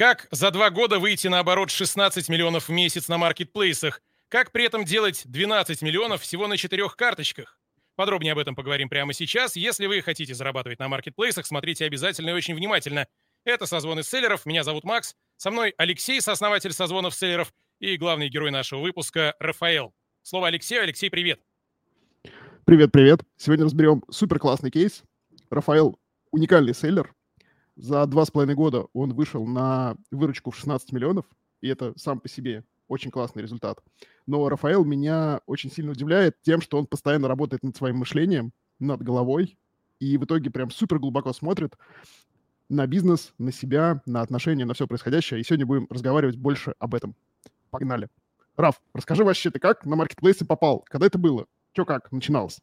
[0.00, 4.00] Как за два года выйти на оборот 16 миллионов в месяц на маркетплейсах?
[4.30, 7.60] Как при этом делать 12 миллионов всего на четырех карточках?
[7.96, 9.56] Подробнее об этом поговорим прямо сейчас.
[9.56, 13.08] Если вы хотите зарабатывать на маркетплейсах, смотрите обязательно и очень внимательно.
[13.44, 14.46] Это «Созвоны селлеров».
[14.46, 15.14] Меня зовут Макс.
[15.36, 19.92] Со мной Алексей, сооснователь «Созвонов селлеров», и главный герой нашего выпуска Рафаэл.
[20.22, 20.82] Слово Алексею.
[20.82, 21.42] Алексей, привет.
[22.64, 23.20] Привет, привет.
[23.36, 25.02] Сегодня разберем супер классный кейс.
[25.50, 25.98] Рафаэл–
[26.30, 27.12] уникальный селлер.
[27.80, 31.24] За два с половиной года он вышел на выручку в 16 миллионов,
[31.62, 33.82] и это сам по себе очень классный результат.
[34.26, 39.02] Но Рафаэл меня очень сильно удивляет тем, что он постоянно работает над своим мышлением, над
[39.02, 39.56] головой,
[39.98, 41.78] и в итоге прям супер глубоко смотрит
[42.68, 45.40] на бизнес, на себя, на отношения, на все происходящее.
[45.40, 47.14] И сегодня будем разговаривать больше об этом.
[47.70, 48.08] Погнали.
[48.58, 50.84] Раф, расскажи вообще, ты как на маркетплейсы попал?
[50.86, 51.46] Когда это было?
[51.72, 52.60] Че как начиналось?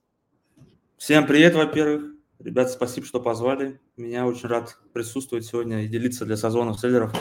[0.95, 2.16] Всем привет, во-первых.
[2.40, 3.82] Ребята, спасибо, что позвали.
[3.96, 7.12] Меня очень рад присутствовать сегодня и делиться для созвонов селлеров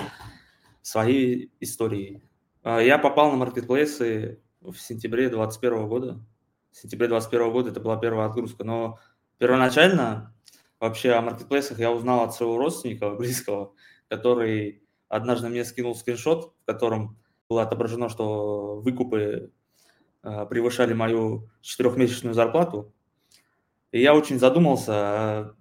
[0.83, 2.23] своей историей.
[2.63, 6.27] А, я попал на маркетплейсы в сентябре 2021 года.
[6.71, 8.65] В сентябре 2021 года это была первая отгрузка.
[8.65, 8.99] Но
[9.39, 10.35] первоначально
[10.81, 13.73] вообще о маркетплейсах я узнал от своего родственника близкого,
[14.09, 17.19] который однажды мне скинул скриншот, в котором
[17.49, 19.51] было отображено, что выкупы
[20.23, 22.93] а, превышали мою четырехмесячную зарплату.
[23.93, 25.55] И я очень задумался, а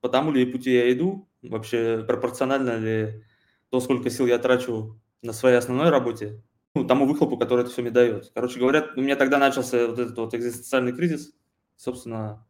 [0.00, 3.24] по тому ли пути я иду, вообще пропорционально ли
[3.70, 6.42] то, сколько сил я трачу на своей основной работе,
[6.74, 8.30] ну, тому выхлопу, который это все мне дает.
[8.34, 11.32] Короче говоря, у меня тогда начался вот этот вот экзистенциальный кризис.
[11.76, 12.46] Собственно,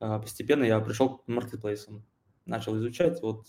[0.00, 2.04] а, постепенно я пришел к маркетплейсам,
[2.46, 3.46] начал изучать, вот,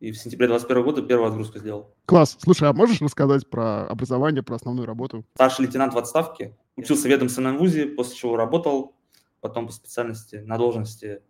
[0.00, 1.94] и в сентябре 2021 года первую отгрузку сделал.
[2.06, 2.36] Класс.
[2.40, 5.24] Слушай, а можешь рассказать про образование, про основную работу?
[5.34, 8.94] Старший лейтенант в отставке, учился в ведомственном вузе, после чего работал,
[9.40, 11.22] потом по специальности на должности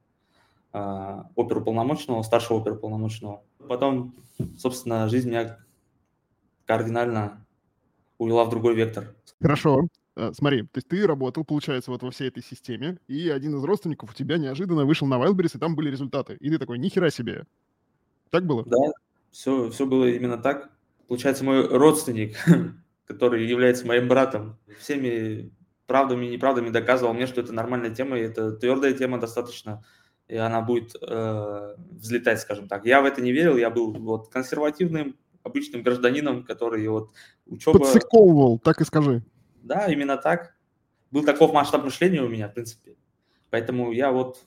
[0.73, 3.42] э, оперуполномоченного, старшего оперуполномоченного.
[3.69, 4.14] Потом,
[4.56, 5.59] собственно, жизнь меня
[6.67, 7.45] кардинально
[8.19, 9.14] увела в другой вектор.
[9.41, 9.89] Хорошо.
[10.17, 13.64] Э, смотри, то есть ты работал, получается, вот во всей этой системе, и один из
[13.64, 16.36] родственников у тебя неожиданно вышел на Wildberries, и там были результаты.
[16.41, 17.45] И ты такой, нихера себе.
[18.30, 18.64] Так было?
[18.64, 18.92] Да,
[19.30, 20.70] все, все было именно так.
[21.07, 22.36] Получается, мой родственник,
[23.07, 25.52] который является моим братом, всеми
[25.88, 29.82] правдами и неправдами доказывал мне, что это нормальная тема, и это твердая тема достаточно,
[30.28, 32.84] и она будет э, взлетать, скажем так.
[32.84, 37.10] Я в это не верил, я был вот консервативным, обычным гражданином, который вот
[37.46, 37.78] учеба...
[37.78, 39.22] Подсыковывал, так и скажи.
[39.62, 40.54] Да, именно так.
[41.10, 42.94] Был таков масштаб мышления у меня, в принципе.
[43.50, 44.44] Поэтому я вот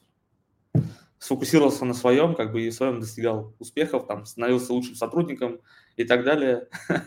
[1.17, 5.59] сфокусировался на своем, как бы и в своем достигал успехов, там, становился лучшим сотрудником
[5.97, 6.67] и так далее.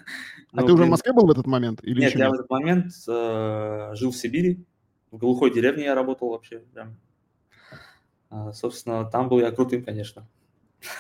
[0.57, 1.81] А ты уже в Москве был в этот момент?
[1.83, 4.65] Или нет, я в этот момент э, жил в Сибири,
[5.11, 6.61] в глухой деревне я работал вообще.
[6.73, 6.97] Прям.
[8.31, 10.29] А, собственно, там был я крутым, конечно.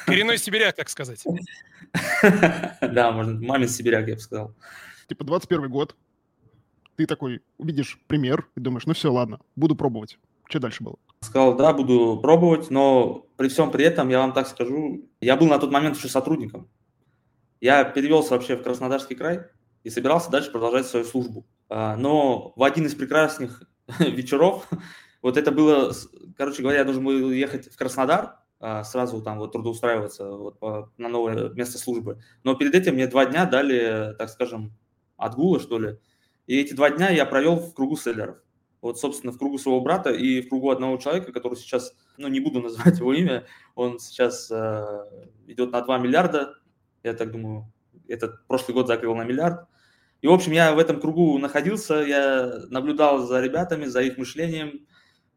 [0.07, 1.25] Коренной сибиряк, так сказать.
[2.81, 4.55] Да, можно, мамин сибиряк, я бы сказал.
[5.09, 5.97] Типа 21 год,
[6.97, 10.19] ты такой увидишь пример и думаешь, ну все, ладно, буду пробовать.
[10.49, 10.97] Что дальше было?
[11.21, 15.47] Сказал, да, буду пробовать, но при всем при этом, я вам так скажу, я был
[15.47, 16.69] на тот момент еще сотрудником.
[17.61, 19.43] Я перевелся вообще в Краснодарский край
[19.83, 21.47] и собирался дальше продолжать свою службу.
[21.69, 23.63] А, но в один из прекрасных
[23.99, 24.69] вечеров,
[25.23, 25.93] вот это было,
[26.37, 30.59] короче говоря, я должен был ехать в Краснодар, а, сразу там вот трудоустраиваться вот,
[30.99, 32.21] на новое место службы.
[32.45, 34.73] Но перед этим мне два дня дали, так скажем,
[35.17, 35.99] отгула, что ли.
[36.47, 38.39] И эти два дня я провел в кругу селлеров.
[38.81, 42.41] Вот, собственно, в кругу своего брата и в кругу одного человека, который сейчас, ну, не
[42.41, 45.05] буду называть его имя, он сейчас э,
[45.47, 46.55] идет на 2 миллиарда,
[47.05, 47.71] я так думаю,
[48.09, 49.69] этот прошлый год закрыл на миллиард.
[50.21, 54.87] И, в общем, я в этом кругу находился, я наблюдал за ребятами, за их мышлением,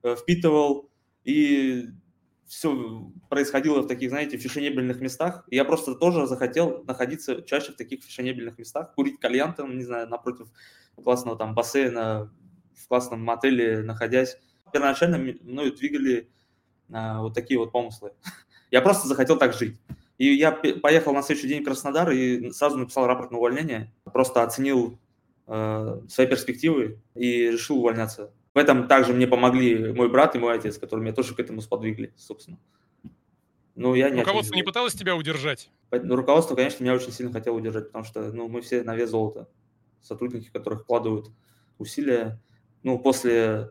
[0.04, 0.90] э, впитывал,
[1.24, 1.90] и
[2.46, 5.44] все происходило в таких, знаете, фешенебельных местах.
[5.50, 9.84] И я просто тоже захотел находиться чаще в таких фешенебельных местах, курить кальян там, не
[9.84, 10.48] знаю, напротив
[11.04, 12.32] классного там бассейна,
[12.74, 14.38] в классном мотеле находясь.
[14.72, 16.30] Первоначально мною двигали
[16.92, 18.14] а, вот такие вот помыслы.
[18.72, 19.78] Я просто захотел так жить.
[20.18, 23.94] И я поехал на следующий день в Краснодар и сразу написал рапорт на увольнение.
[24.04, 25.00] Просто оценил
[25.46, 28.34] э, свои перспективы и решил увольняться.
[28.54, 31.62] В этом также мне помогли мой брат и мой отец, которые меня тоже к этому
[31.62, 32.58] сподвигли, собственно.
[33.76, 35.70] Ну, я не Руководство не пыталось тебя удержать?
[35.92, 39.12] Ну, руководство, конечно, меня очень сильно хотело удержать, потому что ну, мы все на вес
[39.12, 39.48] золота.
[40.02, 41.28] Сотрудники, которые вкладывают
[41.78, 42.42] усилия.
[42.82, 43.70] Ну, после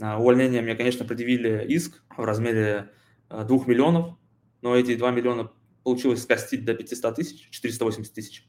[0.00, 2.92] а, увольнения мне, конечно, предъявили иск в размере
[3.28, 4.14] а, 2 миллионов,
[4.60, 5.50] но эти 2 миллиона
[5.82, 8.46] получилось скостить до 500 тысяч, 480 тысяч.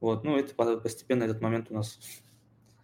[0.00, 1.98] Вот, ну, это постепенно этот момент у нас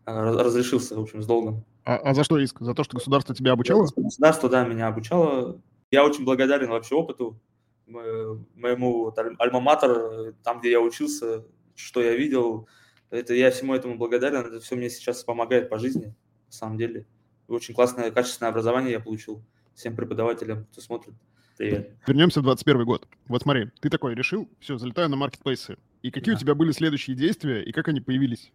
[0.05, 1.65] а, разрешился, в общем, с долгом.
[1.85, 2.61] А, а за что иск?
[2.61, 3.87] За то, что государство тебя обучало?
[3.97, 5.61] Государство, да, меня обучало.
[5.91, 7.41] Я очень благодарен вообще опыту
[7.87, 11.45] моему вот, альма-матер, там, где я учился,
[11.75, 12.69] что я видел,
[13.11, 16.15] это я всему этому благодарен, это все мне сейчас помогает по жизни,
[16.47, 17.07] на самом деле.
[17.47, 19.43] Очень классное, качественное образование я получил
[19.75, 21.15] всем преподавателям, кто смотрит.
[21.57, 21.97] Привет.
[22.07, 23.07] Вернемся в 21 год.
[23.29, 25.77] Вот смотри, ты такой решил, все, залетаю на маркетплейсы.
[26.03, 26.37] И какие да.
[26.37, 28.53] у тебя были следующие действия, и как они появились?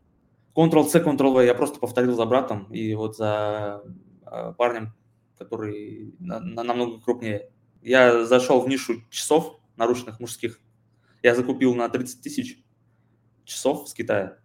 [0.56, 3.82] Ctrl-C, Ctrl-V я просто повторил за братом, и вот за
[4.26, 4.94] а, парнем,
[5.38, 7.50] который на, на, намного крупнее.
[7.82, 10.60] Я зашел в нишу часов наручных мужских.
[11.24, 12.62] Я закупил на 30 тысяч
[13.46, 14.40] часов с Китая.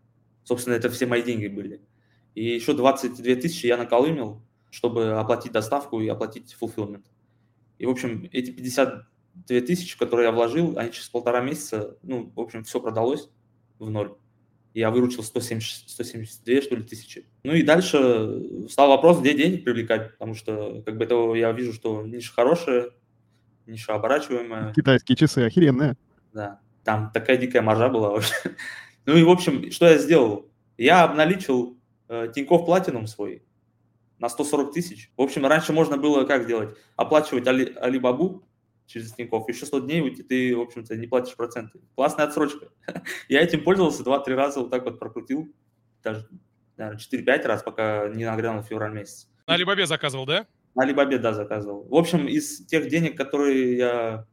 [0.45, 1.83] Собственно, это все мои деньги были.
[2.37, 7.05] И еще 22 тысячи я наколымил, чтобы оплатить доставку и оплатить fulfillment.
[7.79, 12.41] И, в общем, эти 52 тысячи, которые я вложил, они через полтора месяца, ну, в
[12.41, 13.29] общем, все продалось
[13.79, 14.15] в ноль.
[14.75, 17.27] Я выручил 170, 172, что ли, тысячи.
[17.45, 21.73] Ну и дальше стал вопрос, где денег привлекать, потому что, как бы, это я вижу,
[21.73, 22.91] что ниша хорошая,
[23.67, 24.73] ниша оборачиваемая.
[24.75, 25.97] Китайские часы охеренные.
[26.33, 28.35] Да, там такая дикая маржа была вообще.
[29.07, 30.51] Ну и, в общем, что я сделал?
[30.79, 31.77] Я обналичил
[32.09, 33.43] э, Тинькофф Платинум свой
[34.19, 35.11] на 140 тысяч.
[35.17, 36.77] В общем, раньше можно было как делать?
[36.97, 38.47] Оплачивать Али, Алибабу
[38.87, 41.81] через Тинькофф, еще 100 дней уйти, ты, в общем-то, не платишь проценты.
[41.95, 42.69] Классная отсрочка.
[43.29, 45.53] Я этим пользовался 2-3 раза, вот так вот прокрутил,
[46.03, 46.29] даже,
[46.77, 49.29] наверное, 4-5 раз, пока не нагрянул февраль месяц.
[49.47, 50.47] На Алибабе заказывал, да?
[50.75, 51.87] На Алибабе, да, заказывал.
[51.89, 54.27] В общем, из тех денег, которые я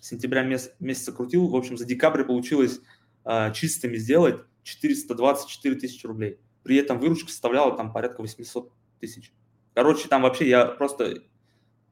[0.00, 2.80] сентября месяца, месяца крутил, в общем, за декабрь получилось
[3.24, 6.38] э, чистыми сделать 424 тысячи рублей.
[6.62, 9.32] При этом выручка составляла там порядка 800 тысяч.
[9.74, 11.22] Короче, там вообще я просто...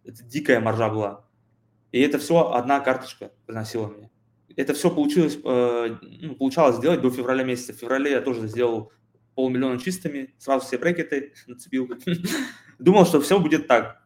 [0.04, 1.24] Это дикая маржа была.
[1.92, 4.10] И это все одна карточка приносила мне.
[4.56, 7.72] Это все получилось, э, ну, получалось сделать до февраля месяца.
[7.72, 8.92] В феврале я тоже сделал
[9.34, 11.88] полмиллиона чистыми, сразу все брекеты нацепил.
[12.78, 14.02] Думал, что все будет так.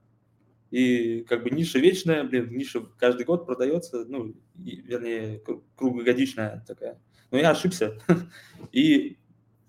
[0.71, 5.43] И как бы ниша вечная, блин, ниша каждый год продается, ну, вернее,
[5.77, 7.01] круглогодичная такая.
[7.31, 7.99] Но я ошибся.
[8.73, 9.19] И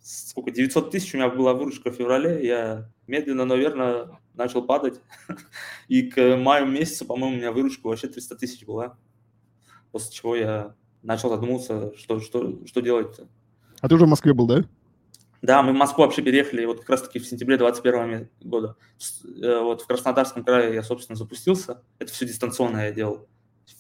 [0.04, 5.00] сколько, 900 тысяч у меня была выручка в феврале, я медленно, но верно начал падать.
[5.88, 8.98] И к маю месяцу, по-моему, у меня выручка вообще 300 тысяч была.
[9.92, 13.28] После чего я начал задумываться, что, что, что делать-то.
[13.80, 14.64] А ты уже в Москве был, да?
[15.42, 18.78] Да, мы в Москву вообще переехали вот как раз-таки в сентябре 2021 года.
[19.42, 21.84] Э, вот в Краснодарском крае я, собственно, запустился.
[22.00, 23.28] Это все дистанционно я делал.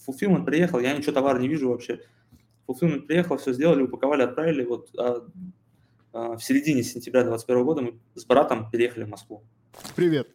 [0.08, 2.02] Fulfillment приехал, я ничего товара не вижу вообще.
[2.68, 4.66] Fulfillment приехал, все сделали, упаковали, отправили.
[4.66, 5.26] Вот а,
[6.13, 9.44] в середине сентября 2021 года мы с братом переехали в Москву.
[9.95, 10.30] Привет,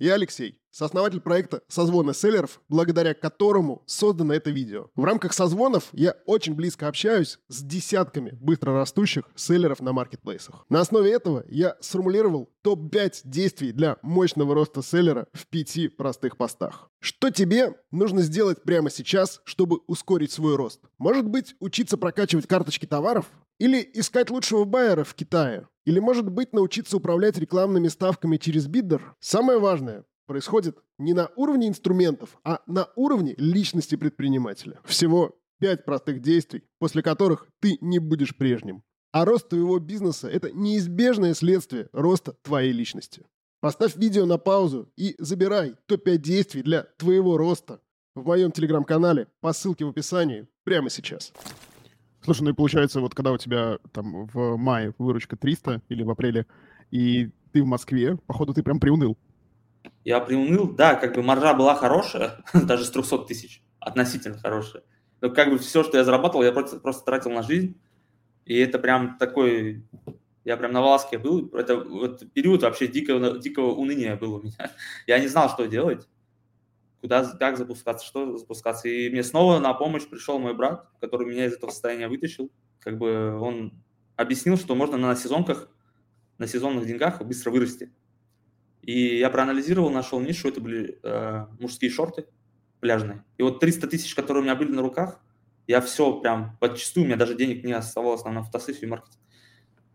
[0.00, 4.88] я Алексей, сооснователь проекта «Созвоны селлеров», благодаря которому создано это видео.
[4.96, 10.64] В рамках созвонов я очень близко общаюсь с десятками быстрорастущих селлеров на маркетплейсах.
[10.68, 16.90] На основе этого я сформулировал топ-5 действий для мощного роста селлера в пяти простых постах.
[16.98, 20.80] Что тебе нужно сделать прямо сейчас, чтобы ускорить свой рост?
[20.98, 23.26] Может быть, учиться прокачивать карточки товаров?
[23.60, 25.68] Или искать лучшего байера в Китае?
[25.84, 29.14] Или, может быть, научиться управлять рекламными ставками через биддер?
[29.20, 34.80] Самое важное происходит не на уровне инструментов, а на уровне личности предпринимателя.
[34.84, 38.82] Всего пять простых действий, после которых ты не будешь прежним.
[39.12, 43.26] А рост твоего бизнеса– это неизбежное следствие роста твоей личности.
[43.60, 47.82] Поставь видео на паузу и забирай топ-5 действий для твоего роста
[48.14, 51.34] в моем телеграм-канале по ссылке в описании прямо сейчас.
[52.22, 56.10] Слушай, ну и получается, вот когда у тебя там в мае выручка 300 или в
[56.10, 56.46] апреле,
[56.90, 59.16] и ты в Москве, походу ты прям приуныл.
[60.04, 64.82] Я приуныл, да, как бы маржа была хорошая, даже с 300 тысяч, относительно хорошая.
[65.20, 67.80] Но как бы все, что я зарабатывал, я просто, просто тратил на жизнь.
[68.44, 69.84] И это прям такой,
[70.44, 71.50] я прям на волоске был.
[71.54, 74.70] Это вот период вообще дикого, дикого уныния был у меня.
[75.06, 76.08] Я не знал, что делать
[77.00, 78.88] куда, как запускаться, что запускаться.
[78.88, 82.50] И мне снова на помощь пришел мой брат, который меня из этого состояния вытащил.
[82.78, 83.72] Как бы он
[84.16, 85.68] объяснил, что можно на сезонках,
[86.38, 87.90] на сезонных деньгах быстро вырасти.
[88.82, 92.26] И я проанализировал, нашел нишу, это были э, мужские шорты
[92.80, 93.24] пляжные.
[93.36, 95.20] И вот 300 тысяч, которые у меня были на руках,
[95.66, 99.22] я все прям подчастую, у меня даже денег не оставалось на фотосессию и маркетинг.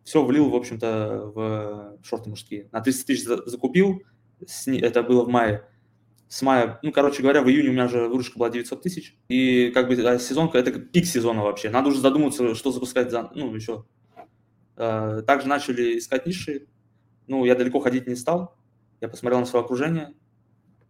[0.04, 2.70] Все влил, в общем-то, в шорты мужские.
[2.72, 4.04] На 300 тысяч закупил,
[4.68, 5.68] это было в мае
[6.28, 9.16] с мая, ну, короче говоря, в июне у меня уже выручка была 900 тысяч.
[9.30, 11.70] И как бы сезонка, это пик сезона вообще.
[11.70, 13.86] Надо уже задуматься, что запускать, за, ну, еще.
[14.76, 16.68] Э, также начали искать ниши.
[17.28, 18.56] Ну, я далеко ходить не стал.
[19.02, 20.14] Я посмотрел на свое окружение,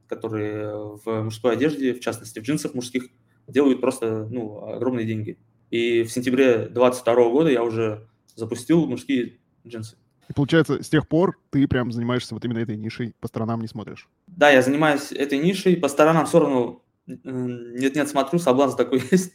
[0.07, 3.09] которые в мужской одежде, в частности в джинсах мужских,
[3.47, 5.37] делают просто, ну, огромные деньги.
[5.69, 9.97] И в сентябре 2022 года я уже запустил мужские джинсы.
[10.29, 13.67] И получается, с тех пор ты прям занимаешься вот именно этой нишей, по сторонам не
[13.67, 14.07] смотришь.
[14.27, 19.33] Да, я занимаюсь этой нишей, по сторонам все равно нет-нет, смотрю, соблазн такой есть.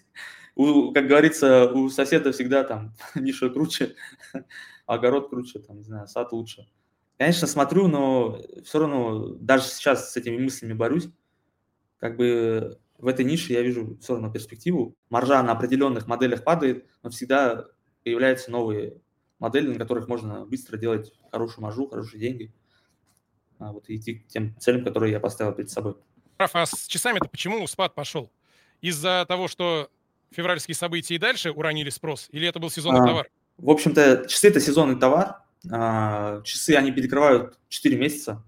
[0.56, 3.94] У, как говорится, у соседа всегда там ниша круче,
[4.86, 6.68] огород круче, там, не знаю, сад лучше.
[7.18, 11.08] Конечно, смотрю, но все равно даже сейчас с этими мыслями борюсь.
[11.98, 14.96] Как бы в этой нише я вижу все равно перспективу.
[15.10, 17.66] Маржа на определенных моделях падает, но всегда
[18.04, 19.00] появляются новые
[19.38, 22.52] модели, на которых можно быстро делать хорошую маржу, хорошие деньги.
[23.60, 25.94] А вот идти к тем целям, которые я поставил перед собой.
[26.38, 28.32] Раф, а с часами-то почему спад пошел?
[28.80, 29.90] Из-за того, что
[30.30, 32.28] февральские события и дальше уронили спрос?
[32.32, 33.30] Или это был сезонный а, товар?
[33.58, 35.42] В общем-то, часы– это сезонный товар.
[35.70, 38.42] А, часы, они перекрывают 4 месяца.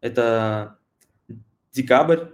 [0.00, 0.78] Это
[1.72, 2.26] декабрь,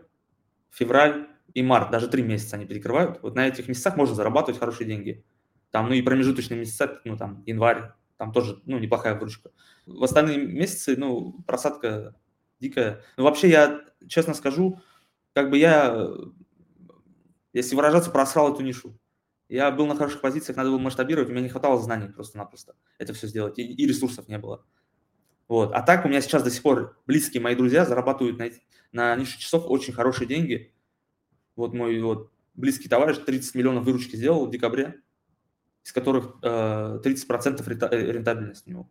[0.71, 1.91] февраль и март.
[1.91, 3.23] Даже 3 месяца они перекрывают.
[3.23, 5.25] Вот на этих месяцах можно зарабатывать хорошие деньги.
[5.71, 9.51] Там, ну и промежуточные месяца, ну там январь, там тоже, ну, неплохая выручка.
[9.87, 12.17] В остальные месяцы, ну, просадка
[12.61, 13.03] дикая.
[13.17, 14.81] Ну, вообще, я честно скажу,
[15.35, 16.09] как бы я,
[17.53, 18.99] если выражаться, просрал эту нишу.
[19.49, 23.13] Я был на хороших позициях, надо было масштабировать, у меня не хватало знаний просто-напросто это
[23.13, 24.65] все сделать, и, и ресурсов не было.
[25.47, 25.73] Вот.
[25.73, 28.47] А так у меня сейчас до сих пор близкие мои друзья зарабатывают на,
[28.91, 30.75] на нише часов очень хорошие деньги.
[31.55, 35.01] Вот мой вот близкий товарищ 30 миллионов выручки сделал в декабре,
[35.87, 38.91] из которых э, 30% э, рентабельность у него.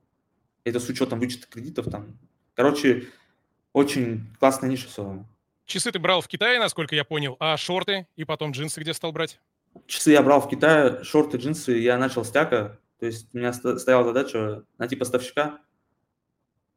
[0.63, 2.17] Это с учетом вычета кредитов там.
[2.53, 3.09] Короче,
[3.73, 5.27] очень классная ниша равно.
[5.65, 9.11] Часы ты брал в Китае, насколько я понял, а шорты и потом джинсы где стал
[9.11, 9.41] брать?
[9.87, 12.79] Часы я брал в Китае, шорты, джинсы я начал с тяка.
[12.99, 15.59] То есть у меня стояла задача найти поставщика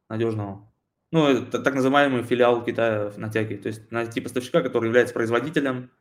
[0.09, 0.69] надежного.
[1.13, 3.57] Ну, это так называемый филиал Китая на тяге.
[3.57, 5.93] То есть найти поставщика, который является производителем,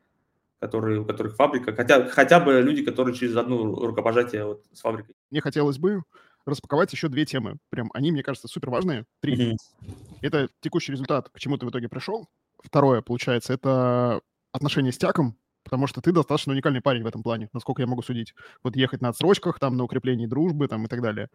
[0.60, 5.16] который, у которых фабрика, хотя, хотя бы люди, которые через одну рукопожатие вот с фабрикой.
[5.30, 6.02] Мне хотелось бы
[6.46, 7.58] распаковать еще две темы.
[7.70, 9.06] Прям они, мне кажется, супер важные.
[9.22, 9.52] Три.
[9.52, 9.56] Mm-hmm.
[10.22, 12.28] Это текущий результат, к чему ты в итоге пришел.
[12.64, 14.22] Второе, получается, это
[14.52, 18.02] отношения с тяком, потому что ты достаточно уникальный парень в этом плане, насколько я могу
[18.02, 18.34] судить.
[18.64, 21.28] Вот ехать на отсрочках, там, на укреплении дружбы, там, и так далее.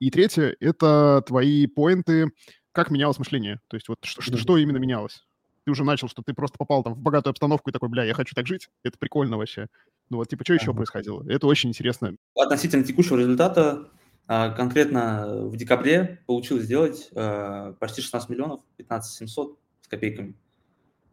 [0.00, 2.32] И третье— это твои поинты,
[2.72, 3.60] как менялось мышление.
[3.68, 4.36] То есть вот что, mm-hmm.
[4.36, 5.24] что именно менялось?
[5.68, 8.14] Ты уже начал, что ты просто попал там в богатую обстановку и такой, бля, я
[8.14, 8.70] хочу так жить.
[8.84, 9.66] Это прикольно вообще.
[10.08, 11.22] Ну вот, типа, что еще происходило?
[11.28, 12.14] Это очень интересно.
[12.34, 13.86] Относительно текущего результата,
[14.26, 20.36] а, конкретно в декабре получилось сделать а, почти 16 миллионов, 15 700 с копейками.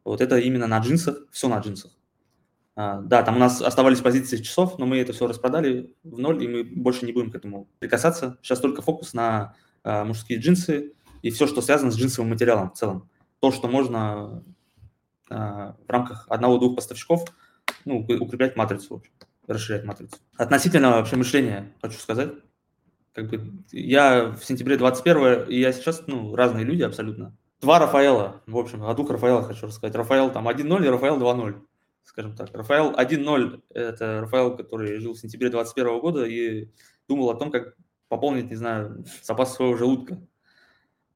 [0.05, 1.91] Вот это именно на джинсах, все на джинсах.
[2.77, 6.41] А, да, там у нас оставались позиции часов, но мы это все распродали в ноль,
[6.41, 8.37] и мы больше не будем к этому прикасаться.
[8.41, 10.93] Сейчас только фокус на мужские джинсы
[11.23, 13.09] и все, что связано с джинсовым материалом в целом.
[13.45, 14.43] То, что можно
[15.29, 17.25] в рамках одного-двух поставщиков
[17.85, 19.03] ну, укреплять матрицу,
[19.45, 20.15] расширять матрицу.
[20.35, 22.31] Относительно вообще мышления хочу сказать
[23.13, 27.37] как бы я в сентябре 21 и я сейчас, ну, разные люди абсолютно.
[27.61, 29.95] Два Рафаэла, в общем, о двух Рафаэла хочу рассказать.
[29.95, 31.61] Рафаэл там 1-0 и Рафаэл 2-0,
[32.03, 32.49] скажем так.
[32.51, 36.71] Рафаэл 1-0– это Рафаэл, который жил в сентябре 21 года и
[37.07, 37.75] думал о том, как
[38.07, 40.19] пополнить, не знаю, запас своего желудка.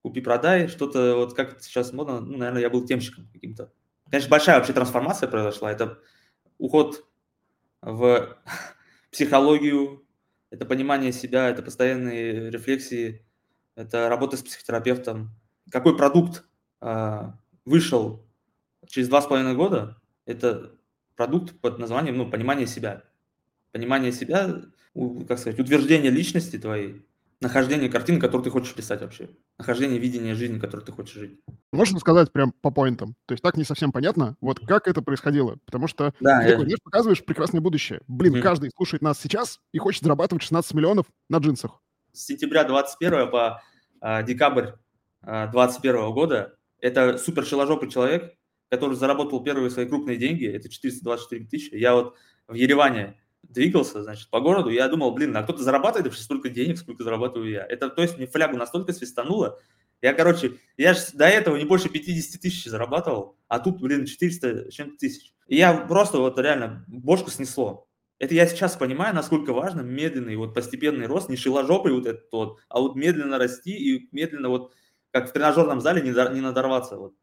[0.01, 3.71] Купи-продай, что-то вот как сейчас модно, ну, наверное, я был темщиком каким-то.
[4.09, 5.71] Конечно, большая вообще трансформация произошла.
[5.71, 5.99] Это
[6.57, 7.05] уход
[7.81, 8.37] в
[9.11, 10.05] психологию,
[10.49, 13.25] это понимание себя, это постоянные рефлексии,
[13.75, 15.31] это работа с психотерапевтом.
[15.71, 16.43] Какой продукт
[16.81, 17.31] э,
[17.65, 18.25] вышел
[18.87, 20.75] через два с половиной года, это
[21.15, 23.03] продукт под названием ну, понимание себя.
[23.71, 24.61] Понимание себя,
[25.27, 27.05] как сказать, утверждение личности твоей,
[27.41, 31.39] нахождение картины, которую ты хочешь писать вообще, нахождение видения жизни, которую ты хочешь жить.
[31.71, 33.15] Можно сказать прям по поинтам?
[33.25, 36.57] То есть так не совсем понятно, вот как это происходило, потому что да, ты я...
[36.57, 38.01] такой, показываешь прекрасное будущее.
[38.07, 38.41] Блин, mm-hmm.
[38.41, 41.81] каждый слушает нас сейчас и хочет зарабатывать 16 миллионов на джинсах.
[42.11, 43.61] С сентября 21 по
[44.01, 44.71] а, декабрь
[45.21, 48.33] а, 21 года это супер шеложопый человек,
[48.69, 51.75] который заработал первые свои крупные деньги, это 424 тысячи.
[51.75, 52.15] Я вот
[52.47, 53.19] в Ереване
[53.49, 57.49] двигался, значит, по городу, я думал, блин, а кто-то зарабатывает вообще столько денег, сколько зарабатываю
[57.49, 57.65] я.
[57.65, 59.59] Это, то есть, мне флягу настолько свистануло,
[60.01, 64.71] я, короче, я же до этого не больше 50 тысяч зарабатывал, а тут, блин, 400
[64.71, 65.33] чем-то тысяч.
[65.47, 67.87] И я просто вот реально бошку снесло.
[68.17, 72.59] Это я сейчас понимаю, насколько важно медленный, вот постепенный рост, не шиложопый вот этот вот,
[72.69, 74.73] а вот медленно расти и медленно вот,
[75.11, 76.97] как в тренажерном зале, не, не надорваться.
[76.97, 77.13] Вот.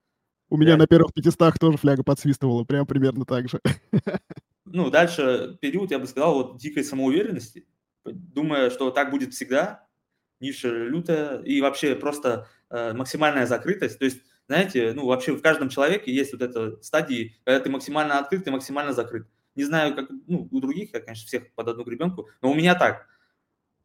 [0.48, 3.60] У меня на первых 500 тоже фляга подсвистывала, прям примерно так же.
[4.66, 7.66] Ну, дальше период, я бы сказал, вот дикой самоуверенности,
[8.04, 9.86] думая, что так будет всегда,
[10.40, 13.98] ниша лютая, и вообще просто э, максимальная закрытость.
[13.98, 14.18] То есть,
[14.48, 18.50] знаете, ну, вообще в каждом человеке есть вот эта стадии, когда ты максимально открыт и
[18.50, 19.26] максимально закрыт.
[19.54, 22.74] Не знаю, как ну, у других, я, конечно, всех под одну гребенку, но у меня
[22.74, 23.06] так.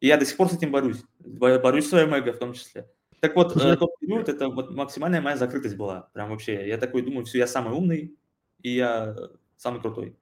[0.00, 1.02] И я до сих пор с этим борюсь.
[1.20, 2.90] Борюсь с своим эго в том числе.
[3.20, 6.10] Так вот, э, тот период, это вот максимальная моя закрытость была.
[6.12, 6.66] Прям вообще.
[6.66, 8.18] Я такой думаю, все, я самый умный,
[8.60, 9.16] и я
[9.56, 10.16] самый крутой.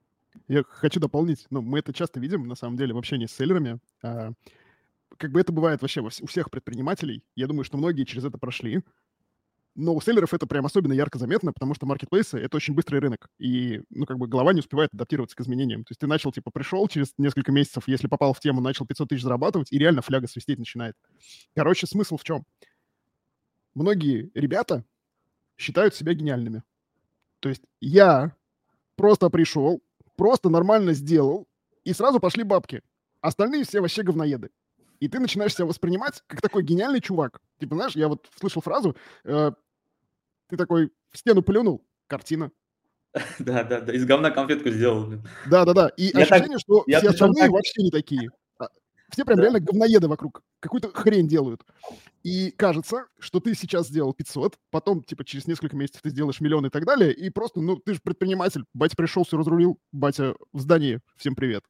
[0.49, 3.79] Я хочу дополнить, ну, мы это часто видим, на самом деле, в общении с селлерами.
[4.03, 4.33] А,
[5.17, 7.23] как бы это бывает вообще у всех предпринимателей.
[7.37, 8.83] Я думаю, что многие через это прошли.
[9.77, 13.29] Но у селлеров это прям особенно ярко заметно, потому что маркетплейсы— это очень быстрый рынок,
[13.39, 15.85] и, ну, как бы голова не успевает адаптироваться к изменениям.
[15.85, 19.09] То есть ты начал, типа, пришел через несколько месяцев, если попал в тему, начал 500
[19.09, 20.97] тысяч зарабатывать, и реально фляга свистеть начинает.
[21.55, 22.45] Короче, смысл в чем?
[23.75, 24.85] Многие ребята
[25.57, 26.65] считают себя гениальными.
[27.39, 28.35] То есть я
[28.97, 29.83] просто пришел,
[30.21, 31.49] просто нормально сделал,
[31.83, 32.83] и сразу пошли бабки.
[33.23, 34.51] Остальные все вообще говноеды.
[34.99, 37.41] И ты начинаешь себя воспринимать как такой гениальный чувак.
[37.59, 39.53] Типа, знаешь, я вот слышал фразу, э,
[40.51, 42.51] ты такой в стену плюнул, картина.
[43.39, 45.07] Да, да, да, из говна конфетку сделал.
[45.47, 45.89] Да, да, да.
[45.97, 47.53] И я ощущение, так, что все остальные так...
[47.53, 48.29] вообще не такие.
[49.13, 49.43] Все прям да.
[49.45, 50.43] реально говноеды вокруг.
[50.61, 51.65] Какую-то хрень делают.
[52.23, 56.67] И кажется, что ты сейчас сделал 500, потом, типа, через несколько месяцев ты сделаешь миллион
[56.67, 58.65] и так далее, и просто, ну, ты же предприниматель.
[58.75, 61.65] Батя пришел, все разрулил, батя в здании, всем привет.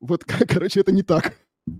[0.00, 1.36] Вот, короче, это не так.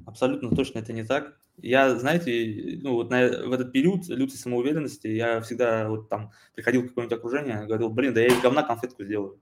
[0.06, 1.36] Абсолютно точно это не так.
[1.56, 6.82] Я, знаете, ну вот на, в этот период лютой самоуверенности я всегда вот там приходил
[6.82, 9.40] в какое-нибудь окружение, говорил, блин, да я из говна конфетку сделаю.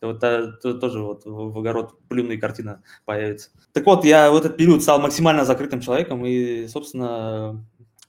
[0.00, 3.50] Вот а, то, тоже вот в огород плюмная картина появится.
[3.72, 7.64] Так вот, я в этот период стал максимально закрытым человеком и, собственно,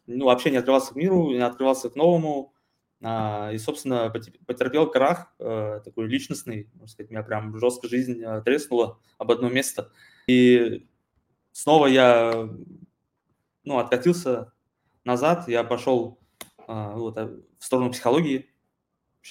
[0.07, 2.53] ну, вообще не открывался к миру, не открывался к новому.
[3.01, 4.09] А, и, собственно,
[4.45, 9.49] потерпел крах э, такой личностный, можно сказать, меня прям жестко жизнь э, треснула об одно
[9.49, 9.91] место.
[10.27, 10.85] И
[11.53, 12.49] снова я
[13.63, 14.51] ну, откатился
[15.05, 16.19] назад, я пошел
[16.67, 18.49] вот, в сторону психологии,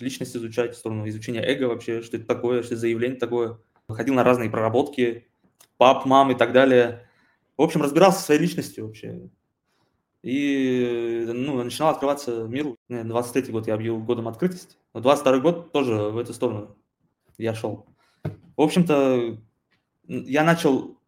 [0.01, 3.59] личность изучать, в сторону изучения эго вообще, что это такое, что это заявление такое.
[3.89, 5.29] Ходил на разные проработки,
[5.79, 7.09] пап, мам и так далее.
[7.57, 9.31] В общем, разбирался со своей личностью вообще.
[10.23, 12.77] И ну, начинал открываться миру.
[12.91, 14.77] 23-й год я объявил годом открытости.
[14.95, 16.77] 22-й год тоже в эту сторону
[17.39, 17.87] я шел.
[18.57, 19.39] В общем-то,
[20.09, 20.99] я начал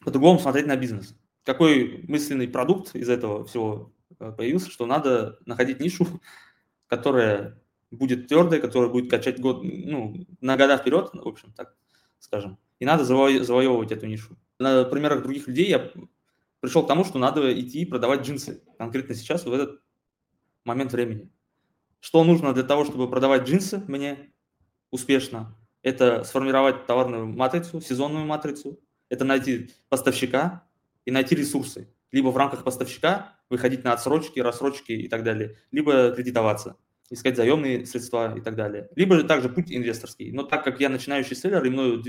[0.00, 1.14] по-другому смотреть на бизнес.
[1.44, 6.06] Какой мысленный продукт из этого всего э, появился, что надо находить нишу,
[6.92, 7.58] которая
[7.90, 11.74] будет твердой, которая будет качать год, ну, на года вперед, в общем, так
[12.18, 12.58] скажем.
[12.80, 14.36] И надо заво- завоевывать эту нишу.
[14.58, 15.90] На примерах других людей я
[16.60, 18.62] пришел к тому, что надо идти продавать джинсы.
[18.76, 19.80] Конкретно сейчас, в этот
[20.66, 21.30] момент времени.
[22.00, 24.34] Что нужно для того, чтобы продавать джинсы мне
[24.90, 25.56] успешно?
[25.80, 28.78] Это сформировать товарную матрицу, сезонную матрицу,
[29.08, 30.68] это найти поставщика
[31.06, 31.88] и найти ресурсы.
[32.10, 36.76] Либо в рамках поставщика выходить на отсрочки, рассрочки и так далее, либо кредитоваться,
[37.10, 38.88] искать заемные средства и так далее.
[38.96, 40.32] Либо же также путь инвесторский.
[40.32, 42.02] Но так как я начинающий селлер, и мною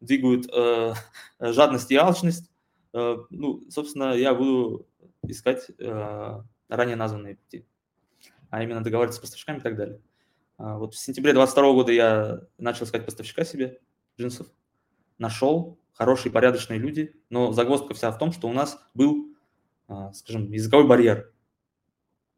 [0.00, 0.92] двигают э,
[1.38, 2.50] жадность и алчность,
[2.92, 4.88] э, ну, собственно, я буду
[5.22, 7.64] искать э, ранее названные пути,
[8.50, 10.00] а именно договариваться с поставщиками и так далее.
[10.58, 13.78] А вот в сентябре 2022 года я начал искать поставщика себе
[14.18, 14.48] джинсов,
[15.18, 19.31] нашел, хорошие, порядочные люди, но загвоздка вся в том, что у нас был,
[20.14, 21.32] скажем, языковой барьер.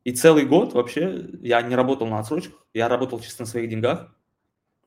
[0.04, 4.14] И целый год вообще я не работал на отсрочках, я работал чисто на своих деньгах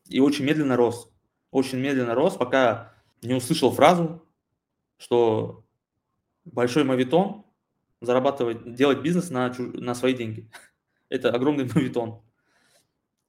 [0.08, 1.12] и очень медленно рос.
[1.52, 4.24] Очень медленно рос, пока не услышал фразу,
[4.98, 5.66] что
[6.46, 7.46] большой мавитон
[8.02, 10.50] зарабатывать, делать бизнес на, на свои деньги.
[11.10, 12.22] Это огромный мавитон.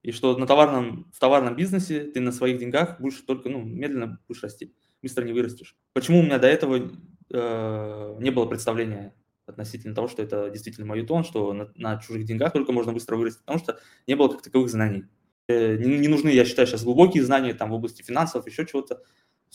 [0.03, 4.21] И что на товарном, в товарном бизнесе ты на своих деньгах будешь только ну, медленно
[4.29, 5.77] будешь расти быстро не вырастешь.
[5.93, 6.91] Почему у меня до этого
[7.31, 9.15] э, не было представления
[9.61, 13.41] относительно того, что это действительно мавитон, что на, на чужих деньгах только можно быстро вырасти,
[13.41, 15.05] потому что не было как таковых знаний.
[15.49, 19.03] Э, не, не нужны, я считаю, сейчас глубокие знания там в области финансов, еще чего-то,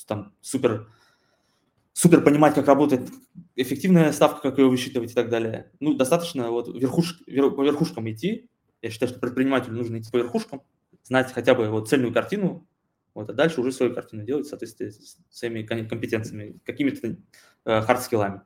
[0.08, 0.90] там супер,
[1.94, 3.10] супер понимать, как работает
[3.56, 5.72] эффективная ставка, как ее высчитывать и так далее.
[5.80, 8.50] Ну, достаточно вот верхуш, вер, по верхушкам идти.
[8.82, 10.62] Я считаю, что предпринимателю нужно идти по верхушкам,
[11.04, 12.68] знать хотя бы вот цельную картину,
[13.14, 17.16] вот, а дальше уже свою картину делать в соответствии с своими компетенциями, какими-то э,
[17.66, 18.42] хард-скиллами.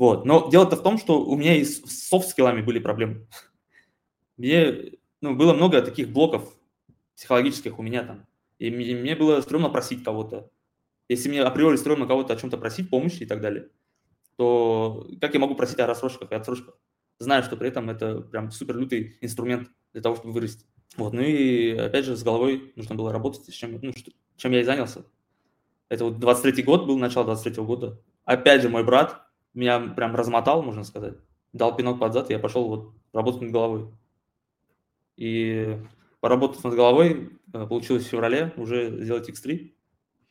[0.00, 0.24] Вот.
[0.24, 3.26] Но дело-то в том, что у меня и с софт-скиллами были проблемы.
[4.38, 6.56] Мне ну, было много таких блоков
[7.16, 8.26] психологических у меня там.
[8.58, 10.50] И мне, мне было стрёмно просить кого-то.
[11.10, 13.68] Если мне априори стрёмно кого-то о чем-то просить, помощи и так далее,
[14.36, 16.78] то как я могу просить о рассрочках и отсрочках?
[17.18, 20.64] Зная, что при этом это прям супер лютый инструмент для того, чтобы вырасти.
[20.96, 24.52] Вот, ну и опять же с головой нужно было работать, с чем, ну, что, чем
[24.52, 25.04] я и занялся.
[25.90, 28.00] Это вот 23-й год был, начало 23-го года.
[28.24, 31.14] Опять же, мой брат меня прям размотал, можно сказать.
[31.52, 33.88] Дал пинок под зад, и я пошел вот работать над головой.
[35.16, 35.76] И
[36.20, 39.72] поработав над головой, э, получилось в феврале уже сделать X3.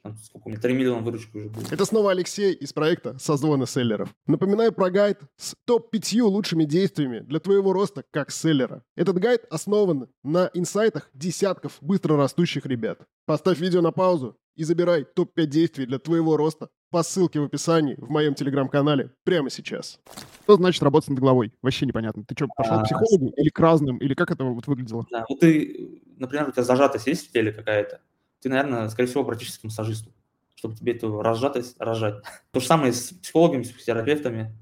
[0.01, 1.63] Там, сколько у меня, 3 миллиона выручки уже было.
[1.69, 4.15] Это снова Алексей из проекта «Созвоны селлеров».
[4.27, 8.84] Напоминаю про гайд с топ-5 лучшими действиями для твоего роста как селлера.
[8.95, 13.01] Этот гайд основан на инсайтах десятков быстро растущих ребят.
[13.25, 17.95] Поставь видео на паузу и забирай топ-5 действий для твоего роста по ссылке в описании
[17.95, 20.02] в моем телеграм-канале прямо сейчас.
[20.43, 21.54] Что значит работать над головой?
[21.62, 22.26] Вообще непонятно.
[22.28, 24.00] Ты что, пошел к А, психологу или к разным?
[24.00, 25.08] Или как это вот выглядело?
[25.10, 28.02] Да, вот ты, например, у тебя зажатость есть в теле какая-то,
[28.41, 30.12] ты, наверное, скорее всего, обратишься к массажисту,
[30.56, 32.15] чтобы тебе эту разжатость разжать.
[32.52, 34.58] То же самое с психологами, с психотерапевтами.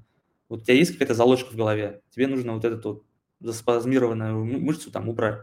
[0.48, 3.04] Вот у тебя есть какая-то залочка в голове, тебе нужно вот эту вот
[3.40, 5.40] заспазмированную мы- мышцу там убрать.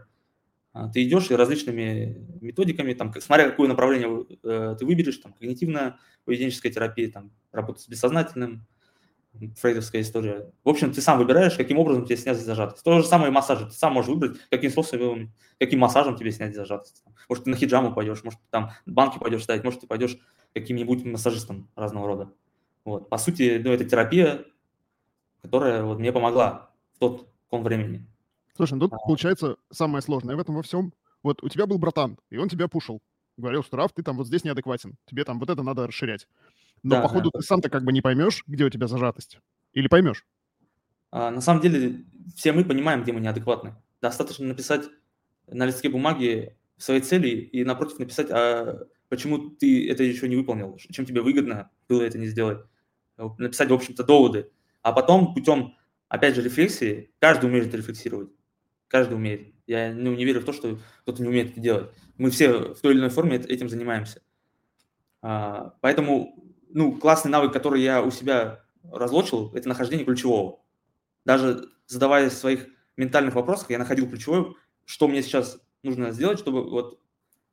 [0.78, 5.98] А Ты идешь и различными методиками, там, смотря какое направление э, ты выберешь, там, когнитивная
[6.26, 8.66] поведенческая терапия, там, работа с бессознательным,
[9.56, 10.52] фрейдовская история.
[10.64, 12.84] В общем, ты сам выбираешь, каким образом тебе снять зажатость.
[12.84, 13.64] То же самое массажи.
[13.64, 17.02] Ты сам можешь выбрать, каким способом, каким массажем тебе снять зажатость.
[17.26, 20.18] Может, ты на хиджаму пойдешь, может, ты там банки пойдешь ставить, может, ты пойдешь
[20.52, 22.32] каким-нибудь массажистом разного рода.
[22.84, 23.08] Вот.
[23.08, 24.44] По сути, ну, это терапия,
[25.40, 28.06] которая вот мне помогла в тот ком времени.
[28.56, 28.98] Слушай, ну тут А.
[29.06, 30.92] получается самое сложное в этом во всем.
[31.22, 33.00] Вот у тебя был братан, и он тебя пушил.
[33.36, 34.96] Говорил, что Раф, ты там вот здесь неадекватен.
[35.06, 36.26] Тебе там вот это надо расширять.
[36.82, 39.38] Но Да, походу ты сам-то как бы не поймешь, где у тебя зажатость.
[39.72, 40.24] Или поймешь.
[41.10, 43.76] А, на самом деле, все мы понимаем, где мы неадекватны.
[44.00, 44.84] Достаточно написать
[45.46, 50.76] на листке бумаги свои цели и напротив написать, а почему ты это еще не выполнил,
[50.78, 52.64] чем тебе выгодно было это не сделать.
[53.16, 54.50] Написать, в общем-то, доводы.
[54.82, 55.74] А потом путем,
[56.08, 58.30] опять же, рефлексии, каждый умеет рефлексировать.
[58.88, 59.54] Каждый умеет.
[59.66, 61.90] Я ну, не верю в то, что кто-то не умеет это делать.
[62.18, 64.22] Мы все в той или иной форме эт- этим занимаемся.
[65.22, 66.34] А, Поэтому,
[66.68, 70.60] ну, классный навык, который я у себя разлочил, это нахождение ключевого.
[71.24, 77.00] Даже задавая своих ментальных вопросах, я находил ключевое, что мне сейчас нужно сделать, чтобы вот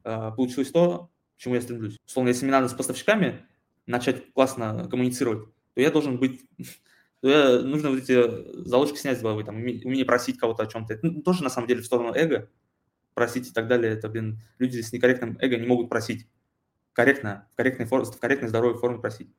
[0.04, 2.00] а, получилось то, к чему я стремлюсь.
[2.06, 3.46] Условно, если мне надо с поставщиками
[3.86, 6.42] начать классно коммуницировать, то я должен быть,
[7.28, 10.94] нужно вот эти заложки снять с головы, там, уме- умение просить кого-то о чем-то.
[10.94, 12.50] Это ну, тоже, на самом деле, в сторону эго,
[13.14, 13.94] просить и так далее.
[13.94, 16.28] Это, блин, люди с некорректным эго не могут просить
[16.94, 19.34] корректно, в корректной, фор- в корректной здоровой форме просить.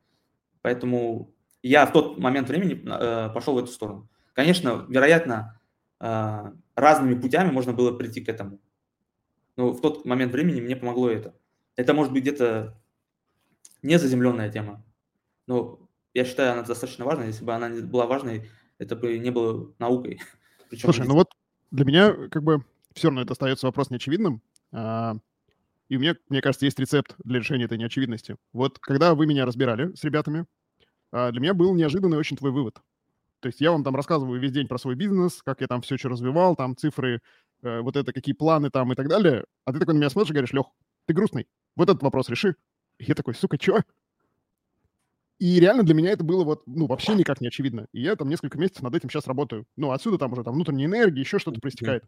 [0.61, 4.09] Поэтому я в тот момент времени э, пошел в эту сторону.
[4.33, 5.59] Конечно, вероятно,
[5.99, 8.59] э, разными путями можно было прийти к этому.
[9.57, 11.35] Но в тот момент времени мне помогло это.
[11.75, 12.79] Это может быть где-то
[13.81, 14.83] незаземленная тема.
[15.47, 15.84] Но
[16.15, 17.27] я считаю, она достаточно важная.
[17.27, 20.19] Если бы она не была важной, это бы не было наукой.
[20.69, 21.27] Причем Слушай, ну вот
[21.71, 24.41] для меня как бы все равно это остается вопрос неочевидным.
[24.71, 25.17] А,
[25.89, 28.37] И у меня, мне кажется, есть рецепт для решения этой неочевидности.
[28.53, 30.45] Вот когда вы меня разбирали с ребятами,
[31.11, 32.81] а, для меня был неожиданный очень твой вывод.
[33.41, 35.97] То есть я вам там рассказываю весь день про свой бизнес, как я там все
[35.97, 37.21] что развивал, там цифры,
[37.61, 39.45] э, вот это, какие планы там и так далее.
[39.65, 40.67] А ты такой на меня смотришь и говоришь, Лех,
[41.05, 42.55] ты грустный, вот этот вопрос реши.
[42.97, 43.81] И я такой, сука, чё?
[45.39, 47.87] И реально для меня это было вот, ну, вообще никак не очевидно.
[47.91, 49.65] И я там несколько месяцев над этим сейчас работаю.
[49.75, 52.03] Ну, отсюда там уже там внутренняя энергия, еще что-то проистекает.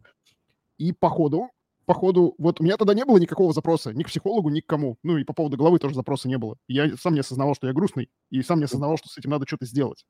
[0.78, 1.50] И по ходу,
[1.84, 4.66] по ходу, вот у меня тогда не было никакого запроса ни к психологу, ни к
[4.66, 4.98] кому.
[5.02, 6.56] Ну, и по поводу головы тоже запроса не было.
[6.68, 9.46] Я сам не осознавал, что я грустный, и сам не осознавал, что с этим надо
[9.46, 10.06] что-то сделать.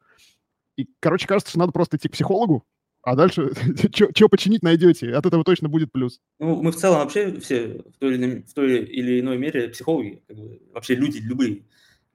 [0.76, 2.64] И, короче, кажется, что надо просто идти к психологу,
[3.02, 3.50] а дальше
[4.14, 6.20] что починить найдете, от этого точно будет плюс.
[6.38, 9.68] Ну, мы в целом вообще все в той или, иной- в той или иной мере
[9.68, 11.64] психологи, как бы, вообще люди любые.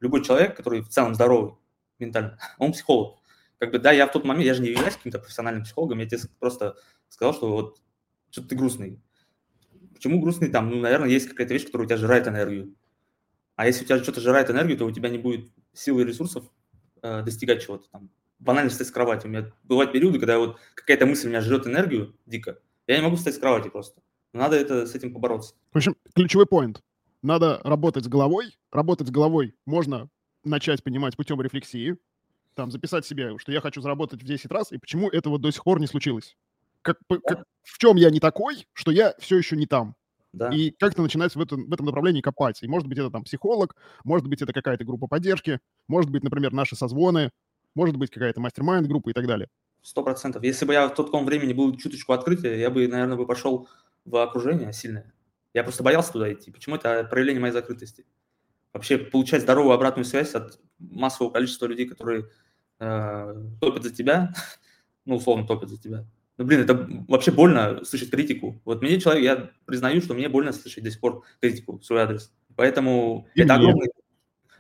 [0.04, 1.54] Любой человек, который в целом здоровый
[1.98, 3.20] ментально, он психолог.
[3.58, 6.06] Как бы, да, я в тот момент, я же не являюсь каким-то профессиональным психологом, я
[6.06, 6.76] тебе просто
[7.08, 7.80] сказал, что вот
[8.30, 9.02] что-то ты грустный.
[9.94, 10.50] Почему грустный?
[10.50, 12.76] Там, ну, наверное, есть какая-то вещь, которая у тебя жирает энергию.
[13.56, 16.44] А если у тебя что-то жирает энергию, то у тебя не будет сил и ресурсов
[17.02, 18.10] э, достигать чего-то там.
[18.40, 19.28] Банально встать с кровати.
[19.28, 22.60] У меня бывают периоды, когда вот какая-то мысль меня жрет энергию дико.
[22.88, 24.02] Я не могу встать с кровати просто.
[24.34, 25.56] Надо это с этим побороться.
[25.72, 26.82] В общем, ключевой поинт.
[27.24, 28.58] Надо работать с головой.
[28.72, 30.10] Работать с головой можно
[30.44, 31.98] начать понимать путем рефлексии.
[32.54, 35.50] Там записать себе, что я хочу заработать в 10 раз, и почему это вот до
[35.50, 36.38] сих пор не случилось.
[36.82, 39.96] Как, как- в чем я не такой, что я все еще не там.
[40.34, 40.50] Да.
[40.50, 42.62] И как-то начинать в этом, в этом направлении копать.
[42.62, 46.52] И может быть это там психолог, может быть это какая-то группа поддержки, может быть, например,
[46.52, 47.32] наши созвоны,
[47.74, 49.48] может быть какая-то мастер-майнд группа и так далее.
[49.82, 50.44] Сто процентов.
[50.44, 53.68] Если бы я в тот ком времени был чуточку открытия, я бы, наверное, бы пошел
[54.06, 55.14] в окружение сильное.
[55.54, 56.52] Я просто боялся туда идти.
[56.52, 58.06] Почему это проявление моей закрытости?
[58.74, 62.28] Вообще получать здоровую обратную связь от массового количества людей, которые
[62.80, 64.34] э, топят за тебя,
[65.06, 66.06] ну, условно, топят за тебя.
[66.38, 68.60] Ну, блин, это вообще больно слышать критику.
[68.66, 72.02] Вот мне человек, я признаю, что мне больно слышать до сих пор критику в свой
[72.02, 72.34] адрес.
[72.56, 73.68] Поэтому И это мне.
[73.68, 73.90] огромный,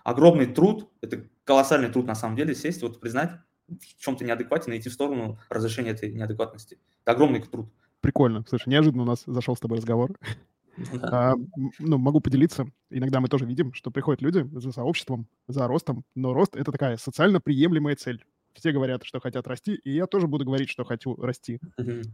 [0.03, 3.31] огромный труд, это колоссальный труд на самом деле, сесть, вот признать,
[3.67, 6.79] в чем ты неадекватен и идти в сторону разрешения этой неадекватности.
[7.03, 7.69] Это огромный труд.
[8.01, 8.45] Прикольно.
[8.47, 10.11] Слушай, неожиданно у нас зашел с тобой разговор.
[11.01, 11.33] А,
[11.79, 12.65] ну, могу поделиться.
[12.89, 16.97] Иногда мы тоже видим, что приходят люди за сообществом, за ростом, но рост— это такая
[16.97, 18.23] социально приемлемая цель.
[18.53, 21.59] Все говорят, что хотят расти, и я тоже буду говорить, что хочу расти.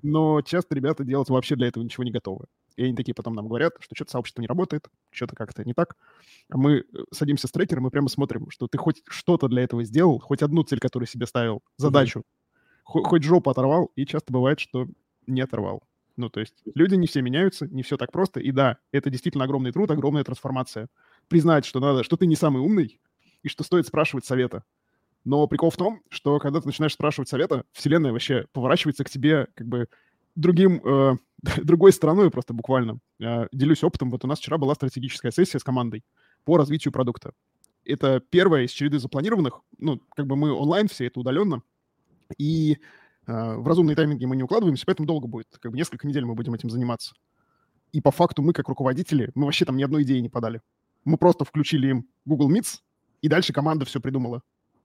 [0.02, 2.46] Но часто ребята делать вообще для этого ничего не готовы.
[2.78, 5.98] И они такие потом нам говорят, что что-то сообщество не работает, что-то как-то не так.
[6.50, 9.84] А мы э, садимся с трекером и прямо смотрим, что ты хоть что-то для этого
[9.84, 13.04] сделал, хоть одну цель, которую себе ставил, задачу, mm-hmm.
[13.04, 14.88] хоть жопу оторвал, и часто бывает, что
[15.28, 15.84] не оторвал.
[16.20, 18.42] Ну, то есть люди не все меняются, не все так просто.
[18.42, 20.90] И да, это действительно огромный труд, огромная трансформация.
[21.30, 23.00] Признать, что надо, что ты не самый умный,
[23.42, 24.66] и что стоит спрашивать совета.
[25.24, 29.48] Но прикол в том, что когда ты начинаешь спрашивать совета, вселенная вообще поворачивается к тебе
[29.56, 29.88] как бы
[30.36, 31.16] другим, э,
[31.64, 33.00] другой стороной просто буквально.
[33.22, 34.12] Э, делюсь опытом.
[34.12, 36.04] Вот у нас вчера была стратегическая сессия с командой
[36.44, 37.32] по развитию продукта.
[37.86, 39.62] Это первая из череды запланированных.
[39.78, 41.64] Ну, как бы мы онлайн все, это удаленно.
[42.38, 42.80] И
[43.30, 45.48] в разумные тайминги мы не укладываемся, поэтому долго будет.
[45.60, 47.14] Как бы несколько недель мы будем этим заниматься.
[47.92, 50.62] И по факту мы, как руководители, мы вообще там ни одной идеи не подали.
[51.06, 52.80] Мы просто включили им Google Meets,
[53.22, 54.42] и дальше команда все придумала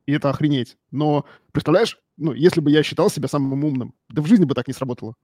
[0.06, 0.76] и это охренеть.
[0.90, 4.68] Но, представляешь, ну, если бы я считал себя самым умным, да в жизни бы так
[4.68, 5.14] не сработало.